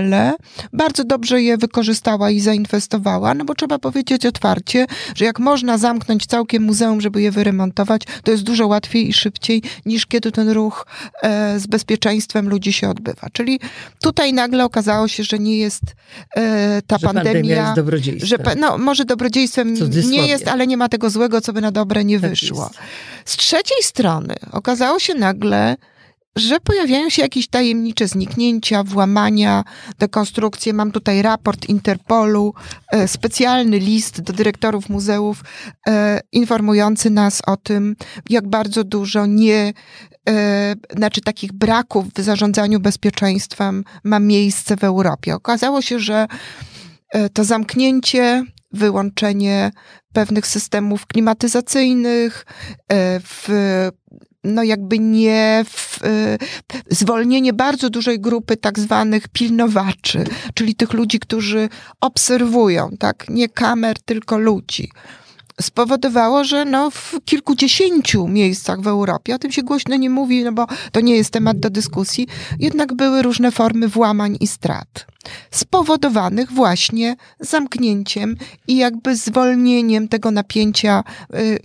[0.72, 6.26] bardzo dobrze je wykorzystała i zainwestowała, no bo trzeba powiedzieć otwarcie, że jak można zamknąć
[6.26, 10.86] całkiem muzeum, żeby je wyremontować, to jest dużo łatwiej i szybciej, niż kiedy ten ruch
[11.22, 13.28] e, z bezpieczeństwem ludzi się odbywa.
[13.32, 13.60] Czyli
[14.00, 15.82] tutaj nagle okazało się, że nie jest
[16.36, 18.44] e, ta Że pandemia pandemia jest dobrodziejstwem.
[18.46, 19.74] że, no, może dobrodziejstwem
[20.10, 22.62] nie jest, ale nie ma tego złego, co by na dobre nie Tak wyszło.
[22.64, 22.78] jest.
[23.24, 25.76] Z trzeciej strony okazało się nagle,
[26.36, 29.64] że pojawiają się jakieś tajemnicze zniknięcia, włamania,
[29.98, 30.72] dekonstrukcje.
[30.72, 32.54] Mam tutaj raport Interpolu,
[32.92, 35.44] e, specjalny list do dyrektorów muzeów
[35.88, 37.96] e, informujący nas o tym,
[38.30, 39.72] jak bardzo dużo nie,
[40.28, 45.34] e, znaczy takich braków w zarządzaniu bezpieczeństwem ma miejsce w Europie.
[45.34, 46.26] Okazało się, że
[47.32, 49.70] to zamknięcie, wyłączenie
[50.12, 52.46] pewnych systemów klimatyzacyjnych,
[53.22, 53.48] w,
[54.46, 56.38] no jakby nie w, e,
[56.90, 60.24] zwolnienie bardzo dużej grupy tak zwanych pilnowaczy,
[60.54, 61.68] czyli tych ludzi, którzy
[62.00, 64.90] obserwują, tak, nie kamer, tylko ludzi
[65.60, 70.52] spowodowało, że no w kilkudziesięciu miejscach w Europie, o tym się głośno nie mówi, no
[70.52, 72.26] bo to nie jest temat do dyskusji,
[72.58, 75.06] jednak były różne formy włamań i strat.
[75.50, 78.36] Spowodowanych właśnie zamknięciem
[78.68, 81.04] i jakby zwolnieniem tego napięcia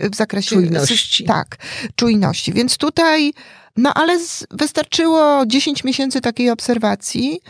[0.00, 1.24] y, w zakresie Czujności.
[1.24, 1.56] Tak,
[1.96, 2.52] czujności.
[2.52, 3.32] Więc tutaj,
[3.76, 7.40] no ale z, wystarczyło 10 miesięcy takiej obserwacji,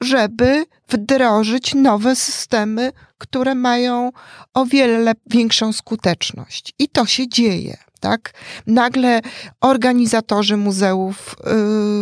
[0.00, 4.10] żeby wdrożyć nowe systemy, które mają
[4.54, 6.74] o wiele większą skuteczność.
[6.78, 7.76] I to się dzieje.
[8.00, 8.34] Tak?
[8.66, 9.20] Nagle
[9.60, 11.36] organizatorzy muzeów,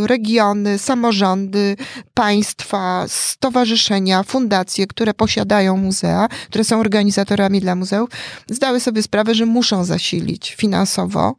[0.04, 1.76] y, regiony, samorządy,
[2.14, 8.08] państwa, stowarzyszenia, fundacje, które posiadają muzea, które są organizatorami dla muzeów,
[8.50, 11.34] zdały sobie sprawę, że muszą zasilić finansowo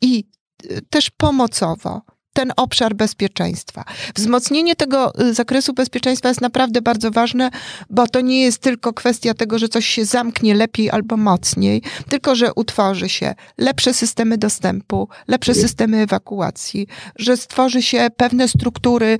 [0.00, 0.24] i
[0.64, 2.02] y, też pomocowo
[2.36, 3.84] ten obszar bezpieczeństwa.
[4.14, 7.50] Wzmocnienie tego y, zakresu bezpieczeństwa jest naprawdę bardzo ważne,
[7.90, 12.34] bo to nie jest tylko kwestia tego, że coś się zamknie lepiej albo mocniej, tylko
[12.34, 16.86] że utworzy się lepsze systemy dostępu, lepsze systemy ewakuacji,
[17.18, 19.18] że stworzy się pewne struktury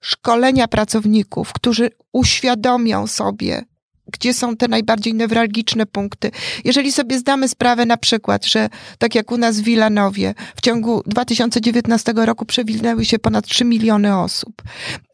[0.00, 3.64] szkolenia pracowników, którzy uświadomią sobie,
[4.12, 6.30] gdzie są te najbardziej newralgiczne punkty.
[6.64, 11.02] Jeżeli sobie zdamy sprawę na przykład, że tak jak u nas w Wilanowie w ciągu
[11.06, 14.62] 2019 roku przewinęły się ponad 3 miliony osób,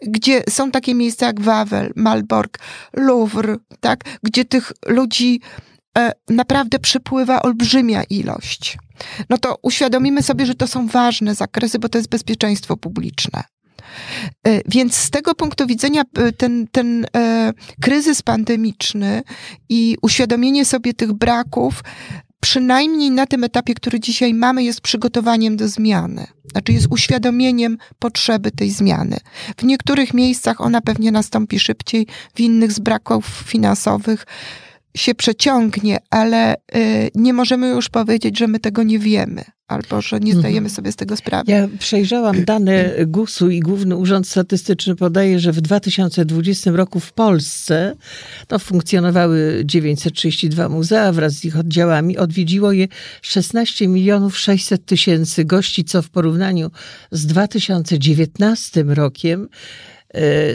[0.03, 2.59] gdzie są takie miejsca jak Wawel, Malbork,
[2.93, 5.41] Louvre, tak, gdzie tych ludzi
[5.99, 8.79] e, naprawdę przypływa olbrzymia ilość.
[9.31, 13.54] No to uświadomimy sobie, że to są ważne zakresy, bo to jest bezpieczeństwo publiczne.
[14.47, 19.23] E, Więc z tego punktu widzenia e, ten, ten e, kryzys pandemiczny
[19.69, 21.83] i uświadomienie sobie tych braków,
[22.41, 26.27] przynajmniej na tym etapie, który dzisiaj mamy, jest przygotowaniem do zmiany.
[26.53, 29.17] Znaczy jest uświadomieniem potrzeby tej zmiany.
[29.57, 34.27] W niektórych miejscach ona pewnie nastąpi szybciej, w innych z braków finansowych
[34.97, 36.59] się przeciągnie, ale y,
[37.15, 40.75] nie możemy już powiedzieć, że my tego nie wiemy albo że nie zdajemy mhm.
[40.75, 41.53] sobie z tego sprawy.
[41.53, 47.97] Ja przejrzałam dane GUS-u i Główny Urząd Statystyczny podaje, że w 2020 roku w Polsce
[48.51, 52.19] no, funkcjonowały 932 muzea wraz z ich oddziałami.
[52.19, 52.89] Odwiedziło je
[53.23, 56.71] 16 milionów 600 tysięcy gości, co w porównaniu
[57.11, 59.49] z 2019 rokiem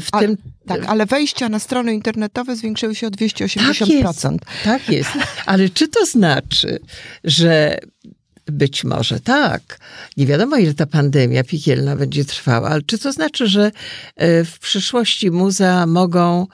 [0.00, 3.44] w A, tym tak, ale wejścia na strony internetowe zwiększyły się o 280%.
[3.74, 5.10] Tak jest, tak jest.
[5.46, 6.78] Ale czy to znaczy,
[7.24, 7.78] że
[8.50, 9.78] być może tak.
[10.16, 13.72] Nie wiadomo, ile ta pandemia piekielna będzie trwała, ale czy to znaczy, że
[14.16, 16.46] e, w przyszłości muzea mogą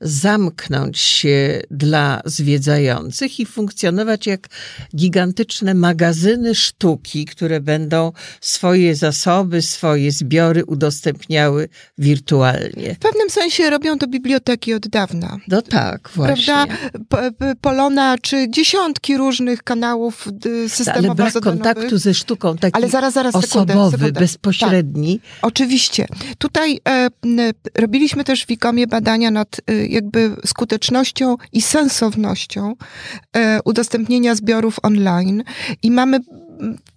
[0.00, 4.48] zamknąć się dla zwiedzających i funkcjonować jak
[4.96, 11.68] gigantyczne magazyny sztuki, które będą swoje zasoby, swoje zbiory udostępniały
[11.98, 12.94] wirtualnie.
[12.94, 15.36] W pewnym sensie robią to biblioteki od dawna.
[15.48, 16.54] No tak, właśnie.
[16.54, 16.76] Prawda?
[17.60, 20.28] Polona czy dziesiątki różnych kanałów
[20.68, 24.20] systemowo Ale brak kontaktu ze sztuką, taki Ale zaraz, zaraz, osobowy, sekundę, sekundę.
[24.20, 25.18] bezpośredni.
[25.18, 26.06] Tak, oczywiście.
[26.38, 27.08] Tutaj e,
[27.74, 32.74] robiliśmy też w Wikomie badania nad e, jakby skutecznością i sensownością
[33.36, 35.44] e, udostępnienia zbiorów online.
[35.82, 36.20] I mamy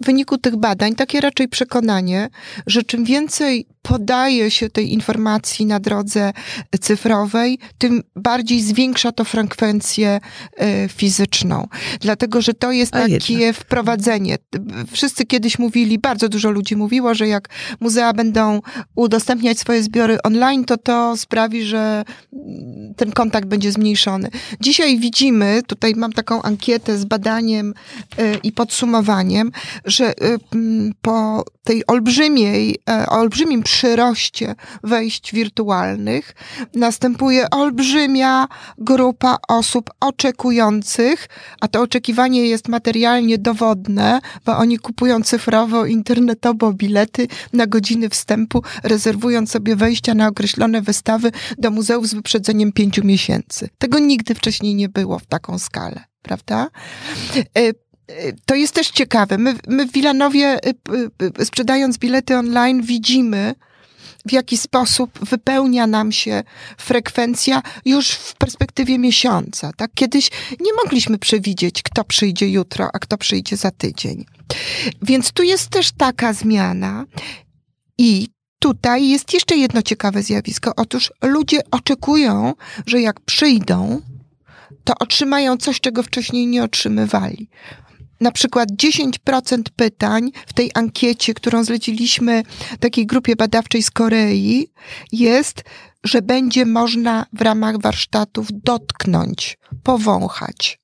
[0.01, 2.29] w wyniku tych badań takie raczej przekonanie,
[2.67, 6.33] że czym więcej podaje się tej informacji na drodze
[6.81, 10.19] cyfrowej, tym bardziej zwiększa to frekwencję
[10.57, 11.67] e, fizyczną.
[11.99, 14.37] Dlatego, że to jest takie wprowadzenie.
[14.91, 17.49] Wszyscy kiedyś mówili, bardzo dużo ludzi mówiło, że jak
[17.79, 18.61] muzea będą
[18.95, 22.03] udostępniać swoje zbiory online, to to sprawi, że
[22.95, 24.29] ten kontakt będzie zmniejszony.
[24.61, 27.73] Dzisiaj widzimy, tutaj mam taką ankietę z badaniem
[28.17, 29.48] e, i podsumowaniem,
[29.85, 30.13] że e,
[31.01, 36.35] po tej olbrzymiej, olbrzymim przyroście wejść wirtualnych
[36.75, 38.47] następuje olbrzymia
[38.77, 41.27] grupa osób oczekujących,
[41.61, 48.63] a to oczekiwanie jest materialnie dowodne, bo oni kupują cyfrowo, internetowo bilety na godziny wstępu,
[48.83, 53.69] rezerwując sobie wejścia na określone wystawy do muzeów z wyprzedzeniem pięciu miesięcy.
[53.77, 56.67] Tego nigdy wcześniej nie było w taką skalę, prawda?
[58.09, 59.37] E, to jest też ciekawe.
[59.37, 60.73] My, my w Wilanowie, y,
[61.41, 63.55] y, sprzedając bilety online, widzimy,
[64.25, 66.43] w jaki sposób wypełnia nam się
[66.77, 69.71] frekwencja już w perspektywie miesiąca.
[69.77, 69.91] Tak?
[69.95, 70.29] Kiedyś
[70.59, 74.25] nie mogliśmy przewidzieć, kto przyjdzie jutro, a kto przyjdzie za tydzień.
[75.01, 77.05] Więc tu jest też taka zmiana
[77.97, 78.27] i
[78.59, 80.71] tutaj jest jeszcze jedno ciekawe zjawisko.
[80.75, 82.53] Otóż ludzie oczekują,
[82.85, 84.01] że jak przyjdą,
[84.83, 87.49] to otrzymają coś, czego wcześniej nie otrzymywali
[88.21, 92.43] na przykład 10% pytań w tej ankiecie, którą zleciliśmy
[92.79, 94.67] takiej grupie badawczej z Korei,
[95.11, 95.63] jest,
[96.03, 100.79] że będzie można w ramach warsztatów dotknąć, powąchać.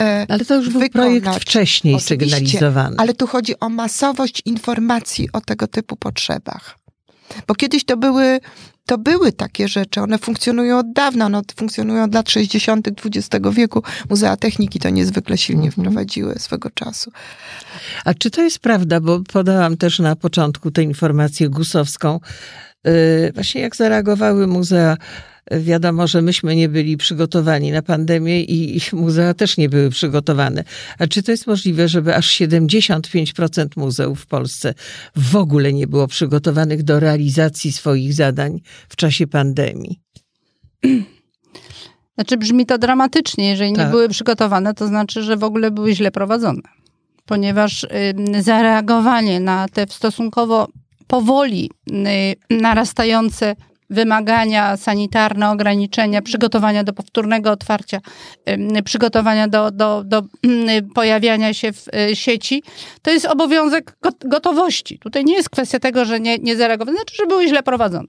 [0.00, 1.22] E, ale to już był wykonać.
[1.22, 2.96] projekt wcześniej Oczywiście, sygnalizowany.
[2.98, 6.78] Ale tu chodzi o masowość informacji o tego typu potrzebach.
[7.46, 8.40] Bo kiedyś to były
[8.86, 12.88] to były takie rzeczy, one funkcjonują od dawna, one funkcjonują od lat 60.
[12.88, 13.82] XX wieku.
[14.10, 15.72] Muzea Techniki to niezwykle silnie mhm.
[15.72, 17.10] wprowadziły swego czasu.
[18.04, 22.20] A czy to jest prawda, bo podałam też na początku tę informację gusowską,
[22.84, 22.92] yy,
[23.34, 24.96] właśnie jak zareagowały muzea
[25.50, 30.64] Wiadomo, że myśmy nie byli przygotowani na pandemię i muzea też nie były przygotowane.
[30.98, 34.74] A czy to jest możliwe, żeby aż 75% muzeów w Polsce
[35.16, 40.00] w ogóle nie było przygotowanych do realizacji swoich zadań w czasie pandemii?
[42.14, 43.48] Znaczy brzmi to dramatycznie.
[43.48, 43.86] Jeżeli tak.
[43.86, 46.62] nie były przygotowane, to znaczy, że w ogóle były źle prowadzone.
[47.26, 47.86] Ponieważ
[48.40, 50.68] zareagowanie na te stosunkowo
[51.06, 51.70] powoli
[52.50, 53.56] y, narastające
[53.90, 58.00] wymagania sanitarne, ograniczenia, przygotowania do powtórnego otwarcia,
[58.84, 60.22] przygotowania do, do, do
[60.94, 62.62] pojawiania się w y, sieci,
[63.02, 64.98] to jest obowiązek gotowości.
[64.98, 68.08] Tutaj nie jest kwestia tego, że nie, nie zareagowano, znaczy, że były źle prowadzone.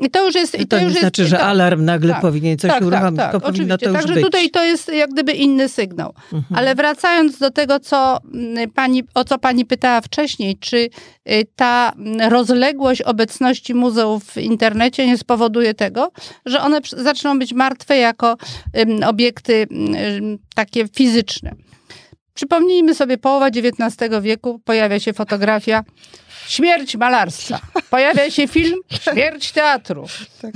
[0.00, 0.60] I to już jest.
[0.60, 2.82] I to, to już nie znaczy, jest, że tak, alarm nagle tak, powinien coś tak,
[2.82, 3.16] uruchomić.
[3.16, 3.78] Tak, tak, oczywiście.
[3.78, 4.24] To Także być.
[4.24, 6.14] tutaj to jest jak gdyby inny sygnał.
[6.32, 6.58] Mhm.
[6.58, 11.92] Ale wracając do tego, co mm, pani, o co pani pytała wcześniej, czy y, ta
[12.28, 16.12] rozległość obecności muzeów w internecie nie spowoduje tego,
[16.46, 18.36] że one zaczną być martwe jako
[19.06, 19.66] obiekty
[20.54, 21.54] takie fizyczne.
[22.34, 25.84] Przypomnijmy sobie, połowa XIX wieku pojawia się fotografia
[26.48, 27.60] Śmierć malarstwa.
[27.90, 30.06] Pojawia się film Śmierć teatru.
[30.42, 30.52] Tak.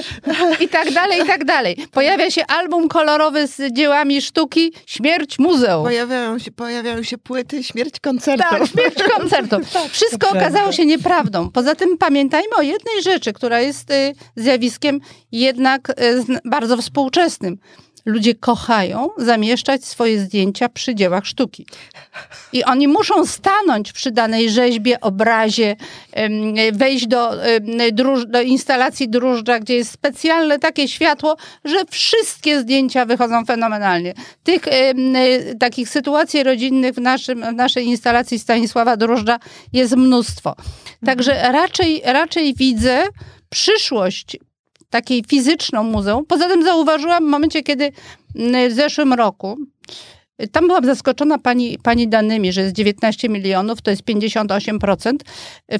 [0.64, 1.76] I tak dalej, i tak dalej.
[1.92, 5.84] Pojawia się album kolorowy z dziełami sztuki Śmierć muzeum.
[5.84, 8.50] Pojawiają się, pojawiają się płyty Śmierć koncertów.
[8.50, 9.70] Tak, Śmierć koncertów.
[9.72, 11.50] Tak, Wszystko okazało się nieprawdą.
[11.50, 15.00] Poza tym pamiętajmy o jednej rzeczy, która jest y, zjawiskiem
[15.32, 17.58] jednak y, bardzo współczesnym
[18.08, 21.66] ludzie kochają zamieszczać swoje zdjęcia przy dziełach sztuki.
[22.52, 25.76] I oni muszą stanąć przy danej rzeźbie, obrazie,
[26.72, 27.30] wejść do,
[28.28, 34.14] do instalacji dróżdża, gdzie jest specjalne takie światło, że wszystkie zdjęcia wychodzą fenomenalnie.
[34.42, 34.62] Tych
[35.60, 39.38] takich sytuacji rodzinnych w, naszym, w naszej instalacji Stanisława Dróżdża
[39.72, 40.54] jest mnóstwo.
[41.06, 43.06] Także raczej, raczej widzę
[43.50, 44.36] przyszłość
[44.90, 46.24] takiej fizyczną muzeum.
[46.26, 47.92] Poza tym zauważyłam w momencie, kiedy
[48.70, 49.58] w zeszłym roku
[50.52, 55.16] tam byłam zaskoczona pani, pani danymi, że jest 19 milionów, to jest 58%.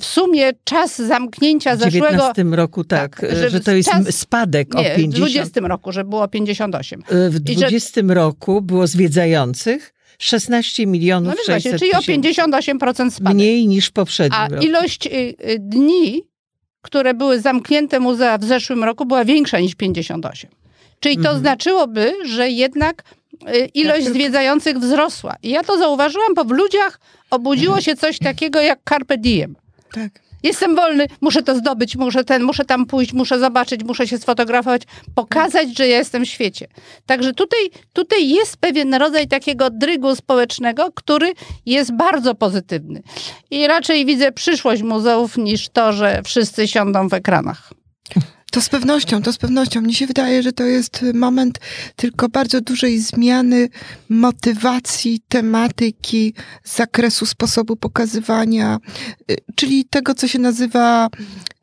[0.01, 2.07] W sumie czas zamknięcia zeszłego...
[2.07, 5.15] W 19 roku, tak, tak że, że, to jest czas, spadek nie, o 50.
[5.15, 7.03] w 20 roku, że było 58.
[7.31, 13.35] W 20 że, roku było zwiedzających 16 milionów no 600 właśnie, Czyli o 58% spadek.
[13.35, 14.65] Mniej niż poprzednim A roku.
[14.65, 16.23] ilość y, y, dni
[16.83, 20.51] które były zamknięte muzea w zeszłym roku, była większa niż 58.
[21.01, 21.39] Czyli to mhm.
[21.39, 23.05] znaczyłoby, że jednak
[23.55, 25.37] y, ilość zwiedzających wzrosła.
[25.43, 27.01] I ja to zauważyłam, bo w ludziach
[27.31, 29.57] obudziło się coś takiego jak carpe diem.
[29.93, 30.28] Tak.
[30.43, 34.83] Jestem wolny, muszę to zdobyć, muszę ten, muszę tam pójść, muszę zobaczyć, muszę się sfotografować,
[35.15, 36.67] pokazać, że ja jestem w świecie.
[37.07, 37.61] Także tutaj,
[37.93, 41.33] tutaj jest pewien rodzaj takiego drygu społecznego, który
[41.67, 43.03] jest bardzo pozytywny.
[43.51, 47.78] I raczej widzę przyszłość muzeów niż to, że wszyscy siądą w ekranach.
[48.51, 49.81] To z pewnością, to z pewnością.
[49.81, 51.61] Mnie się wydaje, że to jest moment
[51.97, 53.69] tylko bardzo dużej zmiany
[54.09, 56.35] motywacji, tematyki,
[56.65, 58.79] zakresu sposobu pokazywania,
[59.31, 61.09] y, czyli tego, co się nazywa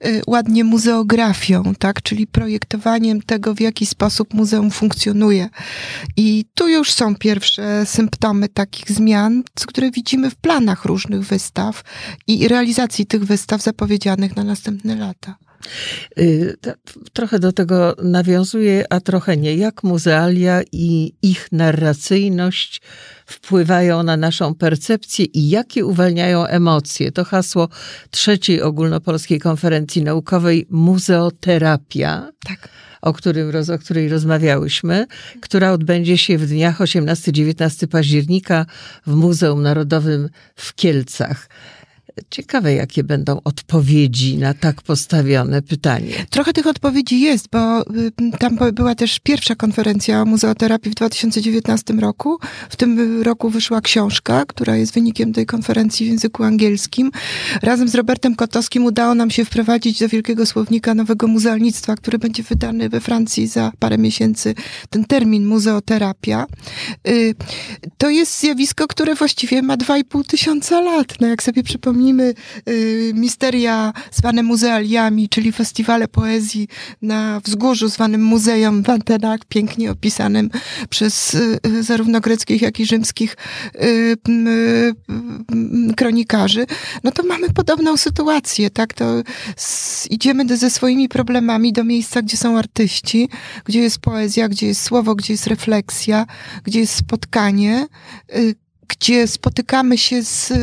[0.05, 2.01] y, ładnie muzeografią, tak?
[2.01, 5.49] Czyli projektowaniem tego, w jaki sposób muzeum funkcjonuje.
[6.17, 11.83] I tu już są pierwsze symptomy takich zmian, które widzimy w planach różnych wystaw
[12.27, 15.44] i realizacji tych wystaw zapowiedzianych na następne lata.
[16.19, 16.55] Y,
[17.13, 19.55] trochę do tego nawiązuje, a trochę nie.
[19.55, 22.81] Jak muzealia i ich narracyjność
[23.25, 27.11] wpływają na naszą percepcję i jakie uwalniają emocje?
[27.11, 27.69] To hasło
[28.11, 32.31] trzeciej ogólnopolskiej konferencji naukowej Muzeoterapia.
[32.47, 32.69] Tak
[33.05, 35.05] o, którym, o której rozmawiałyśmy,
[35.41, 38.65] która odbędzie się w dniach 18-19 października
[39.07, 41.49] w Muzeum Narodowym w Kielcach.
[42.29, 46.25] Ciekawe, jakie będą odpowiedzi na tak postawione pytanie.
[46.29, 51.93] Trochę tych odpowiedzi jest, bo y, tam była też pierwsza konferencja o muzeoterapii w 2019
[51.93, 52.39] roku.
[52.69, 57.11] W tym roku wyszła książka, która jest wynikiem tej konferencji w języku angielskim.
[57.61, 62.43] Razem z Robertem Kotowskim udało nam się wprowadzić do Wielkiego Słownika Nowego Muzealnictwa, który będzie
[62.43, 64.55] wydany we Francji za parę miesięcy.
[64.89, 66.45] Ten termin muzeoterapia.
[67.07, 67.35] Y,
[67.97, 71.13] to jest zjawisko, które właściwie ma 2,5 tysiąca lat.
[71.21, 72.33] No jak sobie przypomnę, przypomnijmy
[72.69, 76.67] y, misteria zwane muzealiami, czyli festiwale poezji
[77.01, 80.49] na wzgórzu zwanym Muzeum w Antenach, pięknie opisanym
[80.89, 83.37] przez y, y, zarówno greckich, jak i rzymskich
[85.97, 86.65] kronikarzy,
[87.03, 88.93] no to mamy podobną sytuację, tak?
[88.93, 89.23] To
[90.09, 93.29] idziemy ze swoimi problemami do miejsca, gdzie są artyści,
[93.65, 96.25] gdzie jest poezja, gdzie jest słowo, gdzie jest refleksja,
[96.63, 97.87] gdzie jest spotkanie,
[98.87, 100.53] gdzie spotykamy się z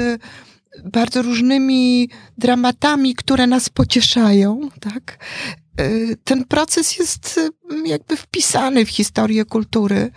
[0.85, 2.09] bardzo różnymi
[2.39, 5.19] dramatami, które nas pocieszają, tak?
[5.77, 10.11] E, ten proces jest mm, jakby wpisany w historię kultury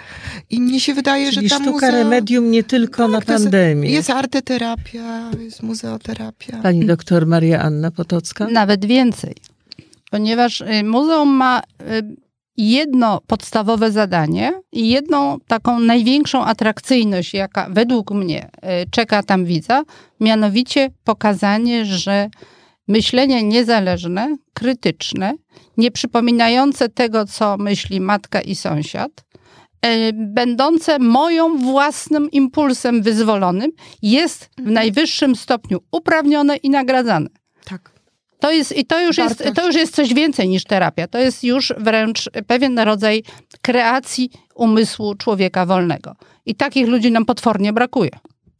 [0.50, 3.90] i mnie się wydaje, Czyli że ta sztuka remedium nie tylko tak, na pandemię.
[3.90, 6.60] Jest, jest arteterapia, jest muzeoterapia.
[6.64, 8.48] Pani doktor Maria Anna Potocka?
[8.48, 9.36] Nawet więcej.
[10.12, 12.25] Ponieważ y, muzeum ma y,
[12.58, 19.84] jedno podstawowe zadanie i jedną taką największą atrakcyjność, jaka według mnie e, czeka tam widza,
[20.20, 22.30] mianowicie pokazanie, że
[22.88, 25.34] myślenie niezależne, krytyczne,
[25.78, 29.12] nie przypominające tego, co myśli matka i sąsiad,
[29.82, 37.30] e, będące moją własnym impulsem wyzwolonym, jest w najwyższym stopniu uprawnione i nagradzane.
[37.66, 37.95] Tak.
[38.46, 41.08] To jest, I to już jest, to już jest coś więcej niż terapia.
[41.08, 43.24] To jest już wręcz pewien rodzaj
[43.62, 46.16] kreacji umysłu człowieka wolnego.
[46.46, 48.10] I takich ludzi nam potwornie brakuje.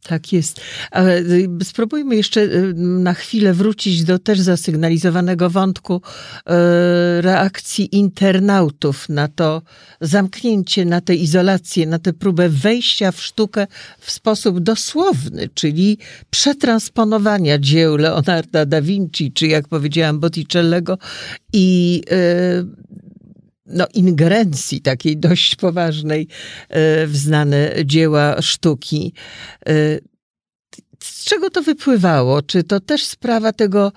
[0.06, 0.60] Tak jest.
[0.90, 6.52] Ale y, spróbujmy jeszcze y, na chwilę wrócić do też zasygnalizowanego wątku y,
[7.22, 9.62] reakcji internautów na to
[10.00, 13.66] zamknięcie, na tę izolację, na tę próbę wejścia w sztukę
[14.00, 15.98] w sposób dosłowny, czyli
[16.30, 20.98] przetransponowania dzieł Leonarda da Vinci, czy jak powiedziałam Botticellego
[21.52, 22.02] i
[23.66, 26.28] no, ingerencji takiej dość poważnej
[26.68, 29.12] e, w znane dzieła sztuki.
[29.68, 29.72] E,
[31.02, 32.42] z czego to wypływało?
[32.42, 33.92] Czy to też sprawa tego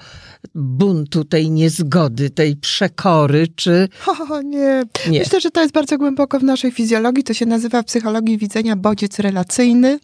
[0.56, 3.90] buntu, tej niezgody, tej przekory, czy...
[4.30, 4.84] O nie.
[5.10, 5.20] nie.
[5.20, 7.24] Myślę, że to jest bardzo głęboko w naszej fizjologii.
[7.24, 10.00] To się nazywa w psychologii widzenia bodziec relacyjny.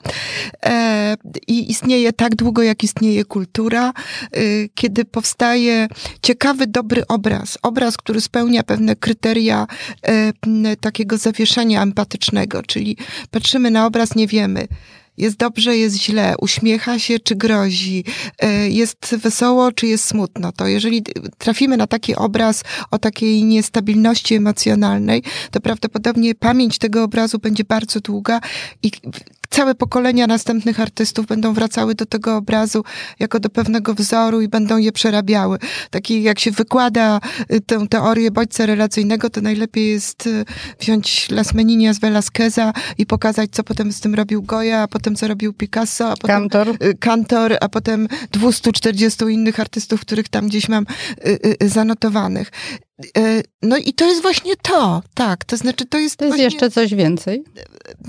[0.65, 1.15] E,
[1.47, 3.89] I istnieje tak długo, jak istnieje kultura.
[3.89, 4.41] E,
[4.75, 5.87] kiedy powstaje
[6.21, 7.57] ciekawy, dobry obraz.
[7.61, 9.67] Obraz, który spełnia pewne kryteria
[10.01, 10.33] e,
[10.81, 12.63] takiego zawieszenia empatycznego.
[12.63, 12.97] Czyli
[13.31, 14.67] patrzymy na obraz, nie wiemy
[15.17, 18.03] jest dobrze, jest źle, uśmiecha się czy grozi,
[18.39, 20.51] e, jest wesoło czy jest smutno.
[20.51, 21.03] To jeżeli
[21.37, 27.99] trafimy na taki obraz o takiej niestabilności emocjonalnej, to prawdopodobnie pamięć tego obrazu będzie bardzo
[27.99, 28.41] długa
[28.83, 28.91] i
[29.49, 32.83] całe pokolenia następnych artystów będą wracały do tego obrazu
[33.19, 35.57] jako do pewnego wzoru i będą je przerabiały.
[35.89, 37.19] Taki jak się wykłada
[37.53, 40.45] y, tę teorię bodźca relacyjnego, to najlepiej jest y,
[40.79, 45.27] wziąć Las Meninias Velasqueza i pokazać, co potem z tym robił Goya, a potem co
[45.27, 50.69] robił Picasso, a potem Kantor, y, Kantor a potem 240 innych artystów, których tam gdzieś
[50.69, 50.85] mam
[51.61, 52.51] zanotowanych.
[53.17, 56.17] E, no i to jest właśnie to, tak, to znaczy to jest...
[56.17, 56.43] To jest właśnie...
[56.43, 57.43] jeszcze coś więcej?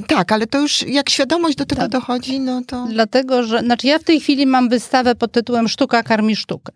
[0.06, 1.90] Tak, ale to już jak świadomość do tego tak.
[1.90, 2.86] dochodzi, no to...
[2.90, 6.72] Dlatego, że, znaczy ja w tej chwili mam wystawę pod tytułem Sztuka karmi sztukę.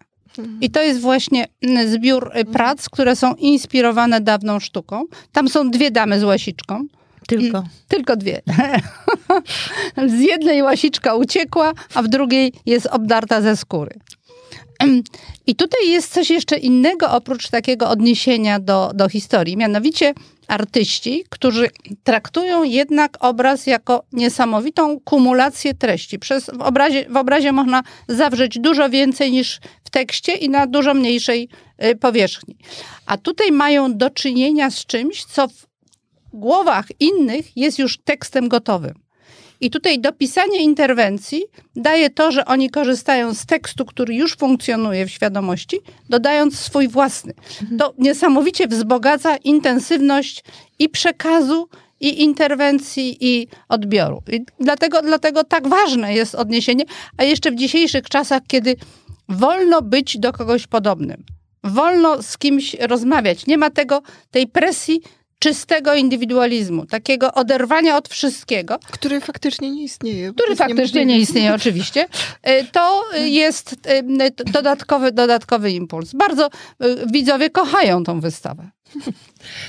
[0.61, 1.47] I to jest właśnie
[1.87, 2.47] zbiór y, mhm.
[2.47, 5.05] prac, które są inspirowane dawną sztuką.
[5.33, 6.87] Tam są dwie damy z łasiczką.
[7.27, 7.59] Tylko.
[7.59, 8.43] I, tylko dwie.
[10.17, 13.95] z jednej łasiczka uciekła, a w drugiej jest obdarta ze skóry.
[15.47, 20.15] I tutaj jest coś jeszcze innego oprócz takiego odniesienia do, do historii, mianowicie
[20.49, 21.71] artyści, którzy
[22.05, 26.19] traktują jednak obraz jako niesamowitą kumulację treści.
[26.19, 30.95] Przez, w, obrazie, w obrazie można zawrzeć dużo więcej niż w tekście i na dużo
[30.95, 31.49] mniejszej
[31.85, 32.57] y, powierzchni.
[33.07, 35.67] A tutaj mają do czynienia z czymś, co w
[36.33, 38.95] głowach innych jest już tekstem gotowym.
[39.61, 41.45] I tutaj dopisanie interwencji
[41.77, 47.35] daje to, że oni korzystają z tekstu, który już funkcjonuje w świadomości, dodając swój własny.
[47.79, 50.45] To niesamowicie wzbogaca intensywność
[50.79, 51.69] i przekazu,
[52.01, 54.23] i interwencji, i odbioru.
[54.33, 56.85] I dlatego, dlatego tak ważne jest odniesienie,
[57.17, 58.77] a jeszcze w dzisiejszych czasach, kiedy
[59.29, 61.25] wolno być do kogoś podobnym.
[61.65, 63.47] Wolno z kimś rozmawiać.
[63.47, 65.01] Nie ma tego, tej presji
[65.41, 68.79] czystego indywidualizmu, takiego oderwania od wszystkiego.
[68.91, 70.33] Który faktycznie nie istnieje.
[70.33, 72.07] Który faktycznie nie, nie istnieje, oczywiście.
[72.43, 76.13] E, to jest e, dodatkowy, dodatkowy impuls.
[76.13, 76.51] Bardzo e,
[77.13, 78.71] widzowie kochają tą wystawę.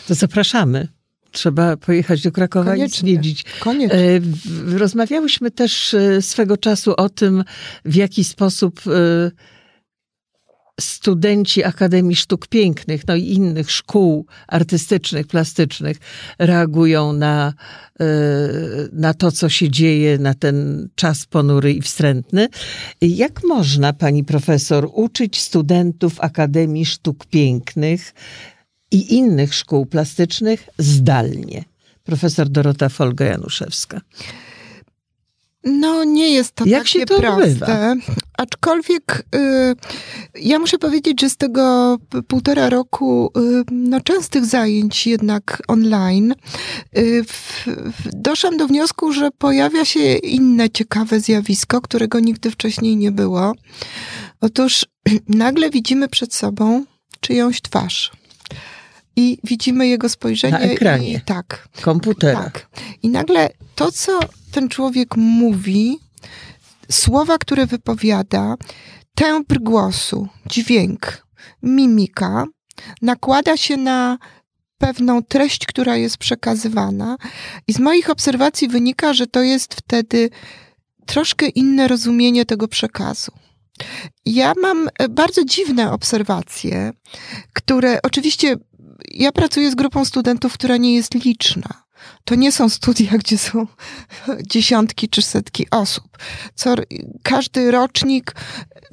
[0.07, 0.87] To zapraszamy
[1.31, 3.11] trzeba pojechać do Krakowa Koniecznie.
[3.11, 3.45] i zwiedzić.
[3.59, 4.21] Koniecznie.
[4.77, 7.43] Rozmawiałyśmy też swego czasu o tym,
[7.85, 8.81] w jaki sposób
[10.81, 15.97] studenci Akademii Sztuk Pięknych, no i innych szkół artystycznych, plastycznych
[16.39, 17.53] reagują na,
[17.99, 18.05] e,
[18.91, 22.47] na to, co się dzieje, na ten czas ponury i wstrętny.
[23.01, 28.13] Jak można, pani profesor, uczyć studentów Akademii Sztuk Pięknych
[28.91, 31.63] i innych szkół plastycznych zdalnie?
[32.03, 34.01] Profesor Dorota Folga-Januszewska.
[35.63, 37.95] No, nie jest to Jak takie się to proste.
[38.37, 39.75] Aczkolwiek y,
[40.35, 41.97] ja muszę powiedzieć, że z tego
[42.27, 46.35] półtora roku y, no, częstych zajęć jednak online
[46.97, 47.67] y, w,
[48.13, 53.53] doszłam do wniosku, że pojawia się inne ciekawe zjawisko, którego nigdy wcześniej nie było.
[54.41, 54.85] Otóż
[55.27, 56.85] nagle widzimy przed sobą
[57.19, 58.11] czyjąś twarz
[59.15, 60.53] i widzimy jego spojrzenie.
[60.53, 61.13] Na ekranie.
[61.13, 61.67] I, tak.
[61.81, 62.43] Komputera.
[62.43, 62.67] Tak.
[63.03, 64.19] I nagle to, co
[64.51, 65.99] ten człowiek mówi,
[66.91, 68.55] słowa, które wypowiada,
[69.15, 71.27] tembr głosu, dźwięk,
[71.63, 72.45] mimika,
[73.01, 74.17] nakłada się na
[74.77, 77.17] pewną treść, która jest przekazywana.
[77.67, 80.29] I z moich obserwacji wynika, że to jest wtedy
[81.05, 83.31] troszkę inne rozumienie tego przekazu.
[84.25, 86.91] Ja mam bardzo dziwne obserwacje,
[87.53, 88.55] które oczywiście
[89.13, 91.83] ja pracuję z grupą studentów, która nie jest liczna.
[92.25, 93.67] To nie są studia, gdzie są
[94.51, 96.17] dziesiątki czy setki osób.
[96.55, 96.75] Co,
[97.23, 98.35] każdy rocznik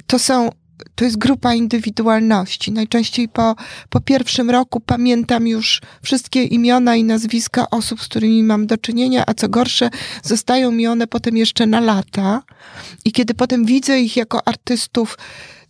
[0.07, 0.49] to są
[0.95, 2.71] to jest grupa indywidualności.
[2.71, 3.55] Najczęściej po,
[3.89, 9.23] po pierwszym roku pamiętam już wszystkie imiona i nazwiska osób, z którymi mam do czynienia,
[9.27, 9.89] a co gorsze,
[10.23, 12.43] zostają mi one potem jeszcze na lata.
[13.05, 15.17] I kiedy potem widzę ich jako artystów,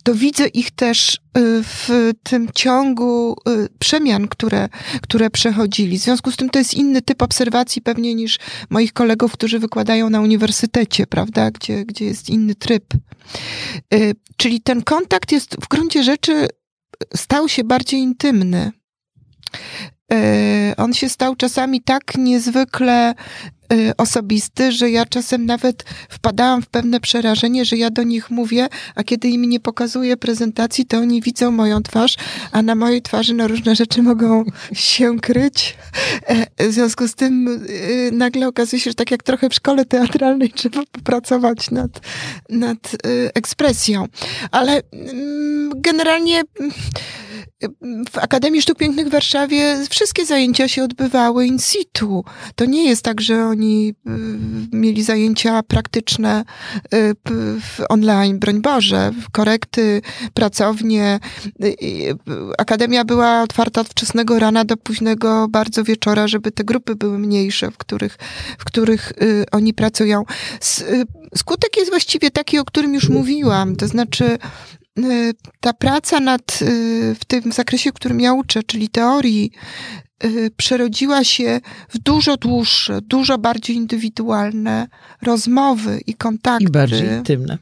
[0.02, 1.20] to widzę ich też y,
[1.62, 4.68] w tym ciągu y, przemian, które,
[5.02, 5.98] które przechodzili.
[5.98, 8.38] W związku z tym to jest inny typ obserwacji pewnie niż
[8.70, 12.84] moich kolegów, którzy wykładają na uniwersytecie, prawda, gdzie, gdzie jest inny tryb.
[13.94, 16.48] Y, czyli ten kontakt jest w gruncie rzeczy
[17.16, 18.72] stał się bardziej intymny.
[20.76, 23.14] On się stał czasami tak niezwykle
[23.96, 29.04] osobisty, że ja czasem nawet wpadałam w pewne przerażenie, że ja do nich mówię, a
[29.04, 32.16] kiedy im nie pokazuję prezentacji, to oni widzą moją twarz,
[32.52, 35.76] a na mojej twarzy no, różne rzeczy mogą się kryć.
[36.26, 39.84] E, w związku z tym y, nagle okazuje się, że tak jak trochę w szkole
[39.84, 41.90] teatralnej trzeba popracować nad,
[42.48, 44.06] nad y, ekspresją.
[44.50, 46.42] Ale mm, generalnie
[48.10, 52.24] w Akademii Sztuk Pięknych w Warszawie wszystkie zajęcia się odbywały in situ.
[52.54, 56.44] To nie jest tak, że oni y, mieli zajęcia praktyczne
[56.94, 57.14] y,
[57.88, 60.02] online, broń Boże, korekty,
[60.34, 61.20] pracownie.
[61.64, 62.16] Y,
[62.58, 67.70] Akademia była otwarta od wczesnego rana do późnego bardzo wieczora, żeby te grupy były mniejsze,
[67.70, 68.18] w których,
[68.58, 69.12] w których
[69.52, 70.24] oni pracują.
[71.36, 74.38] Skutek jest właściwie taki, o którym już mówiłam, to znaczy
[75.60, 79.50] ta praca nad, y, w tym zakresie, w którym ja uczę, czyli teorii,
[80.24, 84.86] y, przerodziła się w dużo dłuższe, dużo bardziej indywidualne
[85.22, 86.64] rozmowy i kontakty.
[86.64, 87.58] I bardziej intymne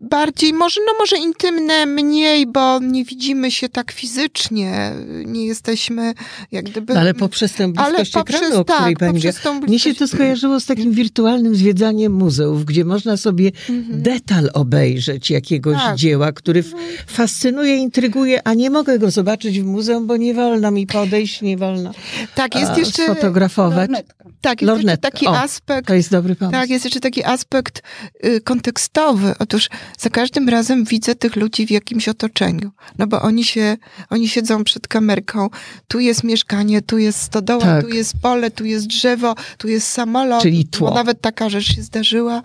[0.00, 4.92] bardziej, może, no może intymne, mniej, bo nie widzimy się tak fizycznie,
[5.24, 6.14] nie jesteśmy
[6.52, 6.94] jak gdyby...
[6.94, 9.32] No ale poprzez tę bliskość ale poprzez, ekranu, o której tak, pani wie.
[9.68, 14.02] Mnie się to skojarzyło z takim wirtualnym zwiedzaniem muzeów, gdzie można sobie mhm.
[14.02, 15.96] detal obejrzeć jakiegoś tak.
[15.96, 16.64] dzieła, który
[17.06, 21.56] fascynuje, intryguje, a nie mogę go zobaczyć w muzeum, bo nie wolno mi podejść, nie
[21.56, 21.92] wolno
[22.34, 23.90] tak, jest a, jeszcze sfotografować.
[23.90, 24.24] Lornetka.
[24.40, 25.08] Tak, jest Lornetka.
[25.08, 25.88] jeszcze taki o, aspekt...
[25.88, 26.52] To jest dobry pomysł.
[26.52, 27.82] Tak, jest jeszcze taki aspekt
[28.24, 29.34] y, kontekstowy.
[29.38, 29.68] Otóż
[29.98, 32.70] za każdym razem widzę tych ludzi w jakimś otoczeniu.
[32.98, 33.76] No bo oni się,
[34.10, 35.48] oni siedzą przed kamerką.
[35.88, 37.84] Tu jest mieszkanie, tu jest stodoła, tak.
[37.84, 40.42] tu jest pole, tu jest drzewo, tu jest samolot.
[40.42, 40.88] Czyli tło.
[40.88, 42.42] Bo nawet taka rzecz się zdarzyła.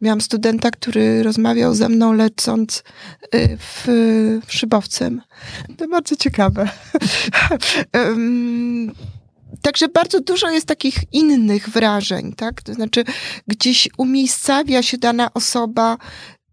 [0.00, 2.82] Miałam studenta, który rozmawiał ze mną lecąc
[3.34, 3.84] y, w,
[4.46, 5.22] w szybowcem.
[5.76, 6.68] To bardzo ciekawe.
[9.62, 12.62] Także bardzo dużo jest takich innych wrażeń, tak?
[12.62, 13.04] To znaczy,
[13.46, 15.96] gdzieś umiejscawia się dana osoba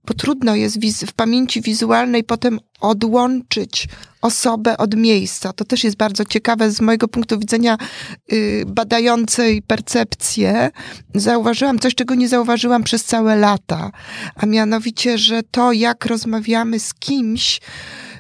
[0.06, 3.88] bo trudno jest w pamięci wizualnej potem odłączyć
[4.22, 5.54] osobę od miejsca.
[5.54, 7.78] To też jest bardzo ciekawe z mojego punktu widzenia
[8.32, 10.72] yy, badającej percepcję.
[11.16, 13.92] Zauważyłam coś, czego nie zauważyłam przez całe lata,
[14.36, 17.62] a mianowicie, że to, jak rozmawiamy z kimś,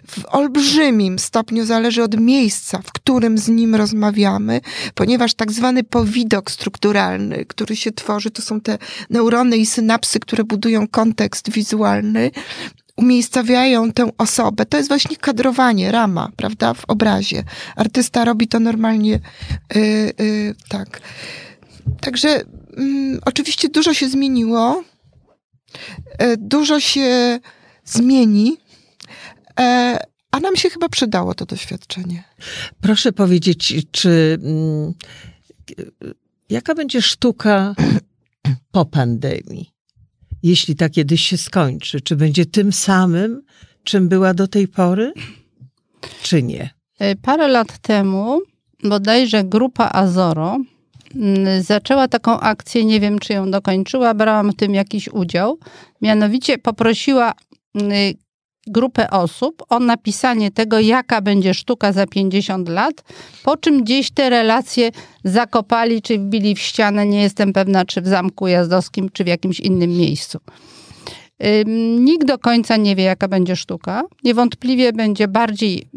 [0.08, 4.62] w olbrzymim stopniu zależy od miejsca, w którym z nim rozmawiamy,
[4.95, 8.78] ponieważ tak zwany powidok strukturalny, który się tworzy, to są te
[9.10, 12.32] neurony i synapsy, które budują kontekst wizualny,
[12.95, 14.66] umiejscawiają tę osobę.
[14.66, 17.43] To jest właśnie kadrowanie, rama, prawda, w obrazie.
[17.76, 19.20] Artysta robi to normalnie
[19.76, 19.82] yy,
[20.20, 21.01] yy, tak.
[22.01, 22.30] Także
[22.78, 24.84] yy, oczywiście dużo się zmieniło,
[26.22, 27.39] y, dużo się
[27.86, 28.58] zmieni.
[29.60, 29.97] E,
[30.32, 32.24] a nam się chyba przydało to doświadczenie.
[32.82, 34.93] Proszę powiedzieć, czy mm,
[36.49, 37.76] jaka będzie sztuka
[38.72, 39.74] po pandemii?
[40.43, 43.41] Jeśli ta kiedyś się skończy, czy będzie tym samym,
[43.84, 45.14] czym była do tej pory,
[46.24, 46.70] czy nie?
[46.99, 48.39] E, parę lat temu
[48.84, 50.58] bodajże grupa Azoro
[51.16, 55.60] mm, zaczęła taką akcję, nie wiem czy ją dokończyła, brałam w tym jakiś udział.
[56.01, 57.34] Mianowicie poprosiła
[57.76, 58.14] mm,
[58.68, 63.03] grupę osób o napisanie tego, jaka będzie sztuka za 50 lat,
[63.43, 64.91] po czym gdzieś te relacje
[65.24, 67.05] zakopali czy wbili w ścianę.
[67.05, 70.39] Nie jestem pewna, czy w Zamku Jazdowskim, czy w jakimś innym miejscu.
[71.99, 74.03] Nikt do końca nie wie, jaka będzie sztuka.
[74.24, 75.89] Niewątpliwie będzie bardziej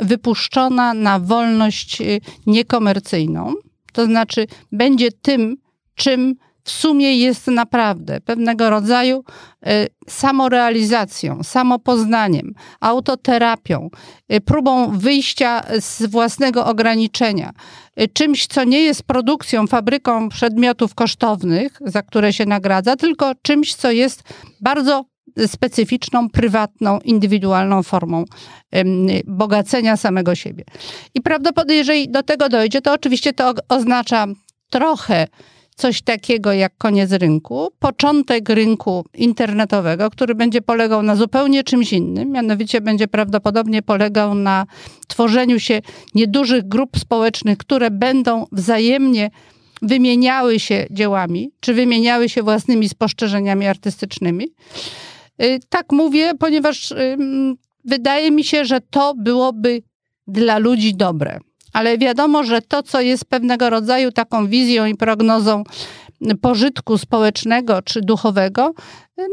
[0.00, 3.54] wypuszczona na wolność y, niekomercyjną.
[3.92, 5.56] To znaczy, będzie tym,
[5.94, 9.24] czym w sumie jest naprawdę pewnego rodzaju
[9.66, 13.90] y, samorealizacją, samopoznaniem, autoterapią,
[14.32, 17.52] y, próbą wyjścia z własnego ograniczenia,
[18.00, 23.74] y, czymś, co nie jest produkcją, fabryką przedmiotów kosztownych, za które się nagradza, tylko czymś,
[23.74, 24.22] co jest
[24.60, 25.04] bardzo
[25.46, 28.24] specyficzną, prywatną, indywidualną formą
[29.26, 30.64] bogacenia samego siebie.
[31.14, 34.26] I prawdopodobnie, jeżeli do tego dojdzie, to oczywiście to oznacza
[34.70, 35.26] trochę
[35.76, 42.30] coś takiego jak koniec rynku, początek rynku internetowego, który będzie polegał na zupełnie czymś innym,
[42.30, 44.66] mianowicie będzie prawdopodobnie polegał na
[45.08, 45.80] tworzeniu się
[46.14, 49.30] niedużych grup społecznych, które będą wzajemnie
[49.82, 54.48] wymieniały się dziełami, czy wymieniały się własnymi spostrzeżeniami artystycznymi.
[55.42, 56.94] Y, tak mówię, ponieważ
[57.84, 59.82] wydaje mi się, że to byłoby
[60.26, 61.38] dla ludzi dobre.
[61.72, 65.64] Ale wiadomo, że to, co jest pewnego rodzaju taką wizją i prognozą
[66.40, 68.74] pożytku społecznego czy duchowego,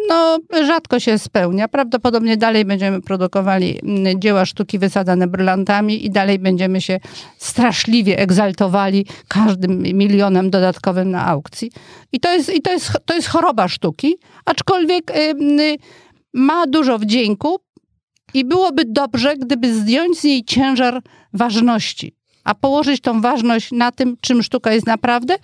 [0.10, 1.68] no rzadko się spełnia.
[1.68, 3.80] Prawdopodobnie dalej będziemy produkowali
[4.16, 7.00] dzieła sztuki wysadzane brylantami i dalej będziemy się
[7.38, 11.72] straszliwie egzaltowali każdym milionem dodatkowym na aukcji.
[12.12, 14.16] I to jest, i to jest, to jest choroba sztuki,
[14.46, 15.14] aczkolwiek
[16.34, 17.60] ma dużo wdzięku
[18.34, 21.02] i byłoby dobrze, gdyby zdjąć z niej ciężar
[21.34, 22.16] ważności,
[22.50, 25.36] a położyć tą ważność na tym, czym sztuka jest naprawdę,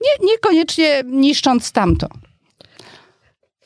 [0.00, 2.08] nie, niekoniecznie niszcząc tamto.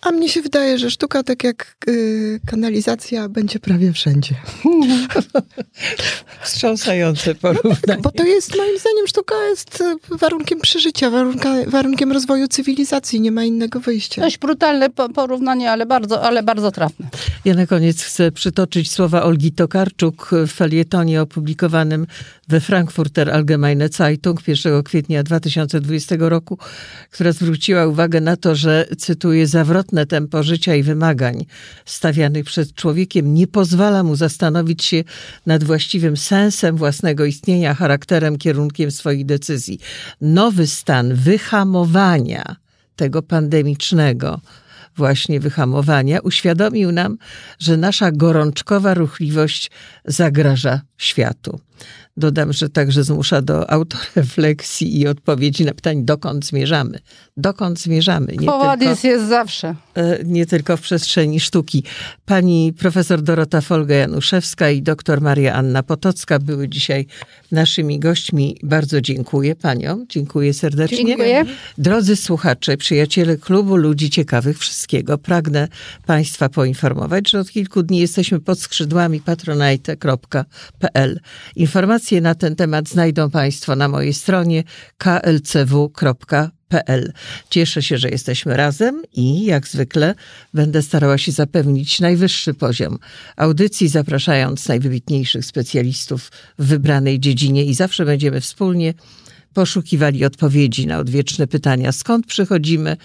[0.03, 4.35] A mnie się wydaje, że sztuka, tak jak y, kanalizacja, będzie prawie wszędzie.
[6.43, 8.03] Wstrząsające porównanie.
[8.03, 13.21] Bo to jest, moim zdaniem, sztuka jest y, warunkiem przeżycia, warunka, warunkiem rozwoju cywilizacji.
[13.21, 14.23] Nie ma innego wyjścia.
[14.23, 17.07] Dość brutalne porównanie, ale bardzo, ale bardzo trafne.
[17.45, 22.07] Ja na koniec chcę przytoczyć słowa Olgi Tokarczuk w felietonie opublikowanym
[22.49, 26.59] we Frankfurter Allgemeine Zeitung 1 kwietnia 2020 roku,
[27.11, 31.45] która zwróciła uwagę na to, że, cytuję, zawrotne tempo życia i wymagań
[31.85, 35.05] stawianych przed człowiekiem nie pozwala mu zastanowić się
[35.47, 39.79] nad właściwym sensem własnego istnienia, charakterem, kierunkiem swoich decyzji.
[40.21, 42.57] Nowy stan wyhamowania
[42.97, 44.41] tego pandemicznego
[44.97, 47.19] właśnie wyhamowania, uświadomił nam,
[47.59, 49.71] że nasza gorączkowa ruchliwość
[50.05, 51.61] zagraża światu.
[52.17, 56.99] Dodam, że także zmusza do autorefleksji i odpowiedzi na pytanie, dokąd zmierzamy.
[57.37, 58.33] Dokąd zmierzamy.
[58.39, 59.75] Nie Powadys jest zawsze.
[59.95, 61.85] E, nie tylko w przestrzeni sztuki.
[62.25, 67.07] Pani profesor Dorota Folga-Januszewska i doktor Maria Anna Potocka były dzisiaj
[67.53, 68.57] naszymi gośćmi.
[68.63, 70.07] Bardzo dziękuję paniom.
[70.09, 71.07] Dziękuję serdecznie.
[71.07, 71.45] Dziękuję.
[71.79, 75.69] Drodzy słuchacze, przyjaciele klubu Ludzi Ciekawych Wszystkiego, pragnę
[76.07, 80.92] państwa poinformować, że od kilku dni jesteśmy pod skrzydłami patronite.pl.
[81.57, 84.65] Informacje na ten temat znajdą Państwo na mojej stronie
[84.99, 86.23] klcw.pl.
[87.51, 90.15] Cieszę się, że jesteśmy razem i jak zwykle
[90.55, 92.99] będę starała się zapewnić najwyższy poziom
[93.37, 98.95] audycji, zapraszając najwybitniejszych specjalistów w wybranej dziedzinie i zawsze będziemy wspólnie
[99.53, 102.97] poszukiwali odpowiedzi na odwieczne pytania, skąd przychodzimy,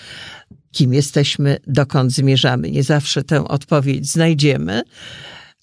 [0.72, 2.72] kim jesteśmy, dokąd zmierzamy.
[2.72, 4.82] Nie zawsze tę odpowiedź znajdziemy,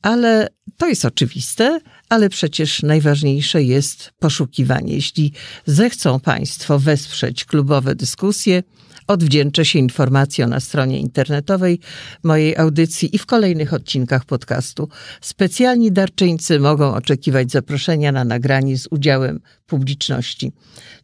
[0.02, 4.94] ale to jest oczywiste, ale przecież najważniejsze jest poszukiwanie.
[4.94, 5.32] Jeśli
[5.66, 8.62] zechcą Państwo wesprzeć klubowe dyskusje,
[9.06, 11.80] odwdzięczę się informacją na stronie internetowej
[12.22, 14.88] mojej audycji i w kolejnych odcinkach podcastu.
[15.20, 20.52] Specjalni darczyńcy mogą oczekiwać zaproszenia na nagranie z udziałem publiczności.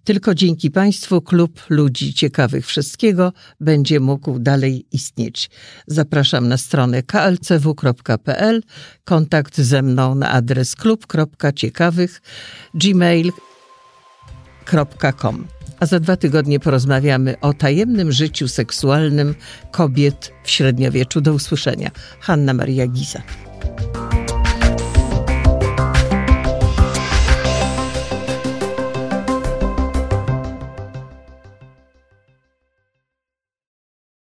[0.05, 5.51] Tylko dzięki Państwu klub ludzi ciekawych wszystkiego będzie mógł dalej istnieć.
[5.87, 8.63] Zapraszam na stronę klcw.pl,
[9.05, 12.23] kontakt ze mną na adres klub.ciekawych
[12.75, 13.50] gmail.com.
[15.81, 19.35] A za dwa tygodnie porozmawiamy o tajemnym życiu seksualnym
[19.71, 21.21] kobiet w średniowieczu.
[21.21, 21.91] Do usłyszenia.
[22.21, 23.23] Hanna Maria Giza.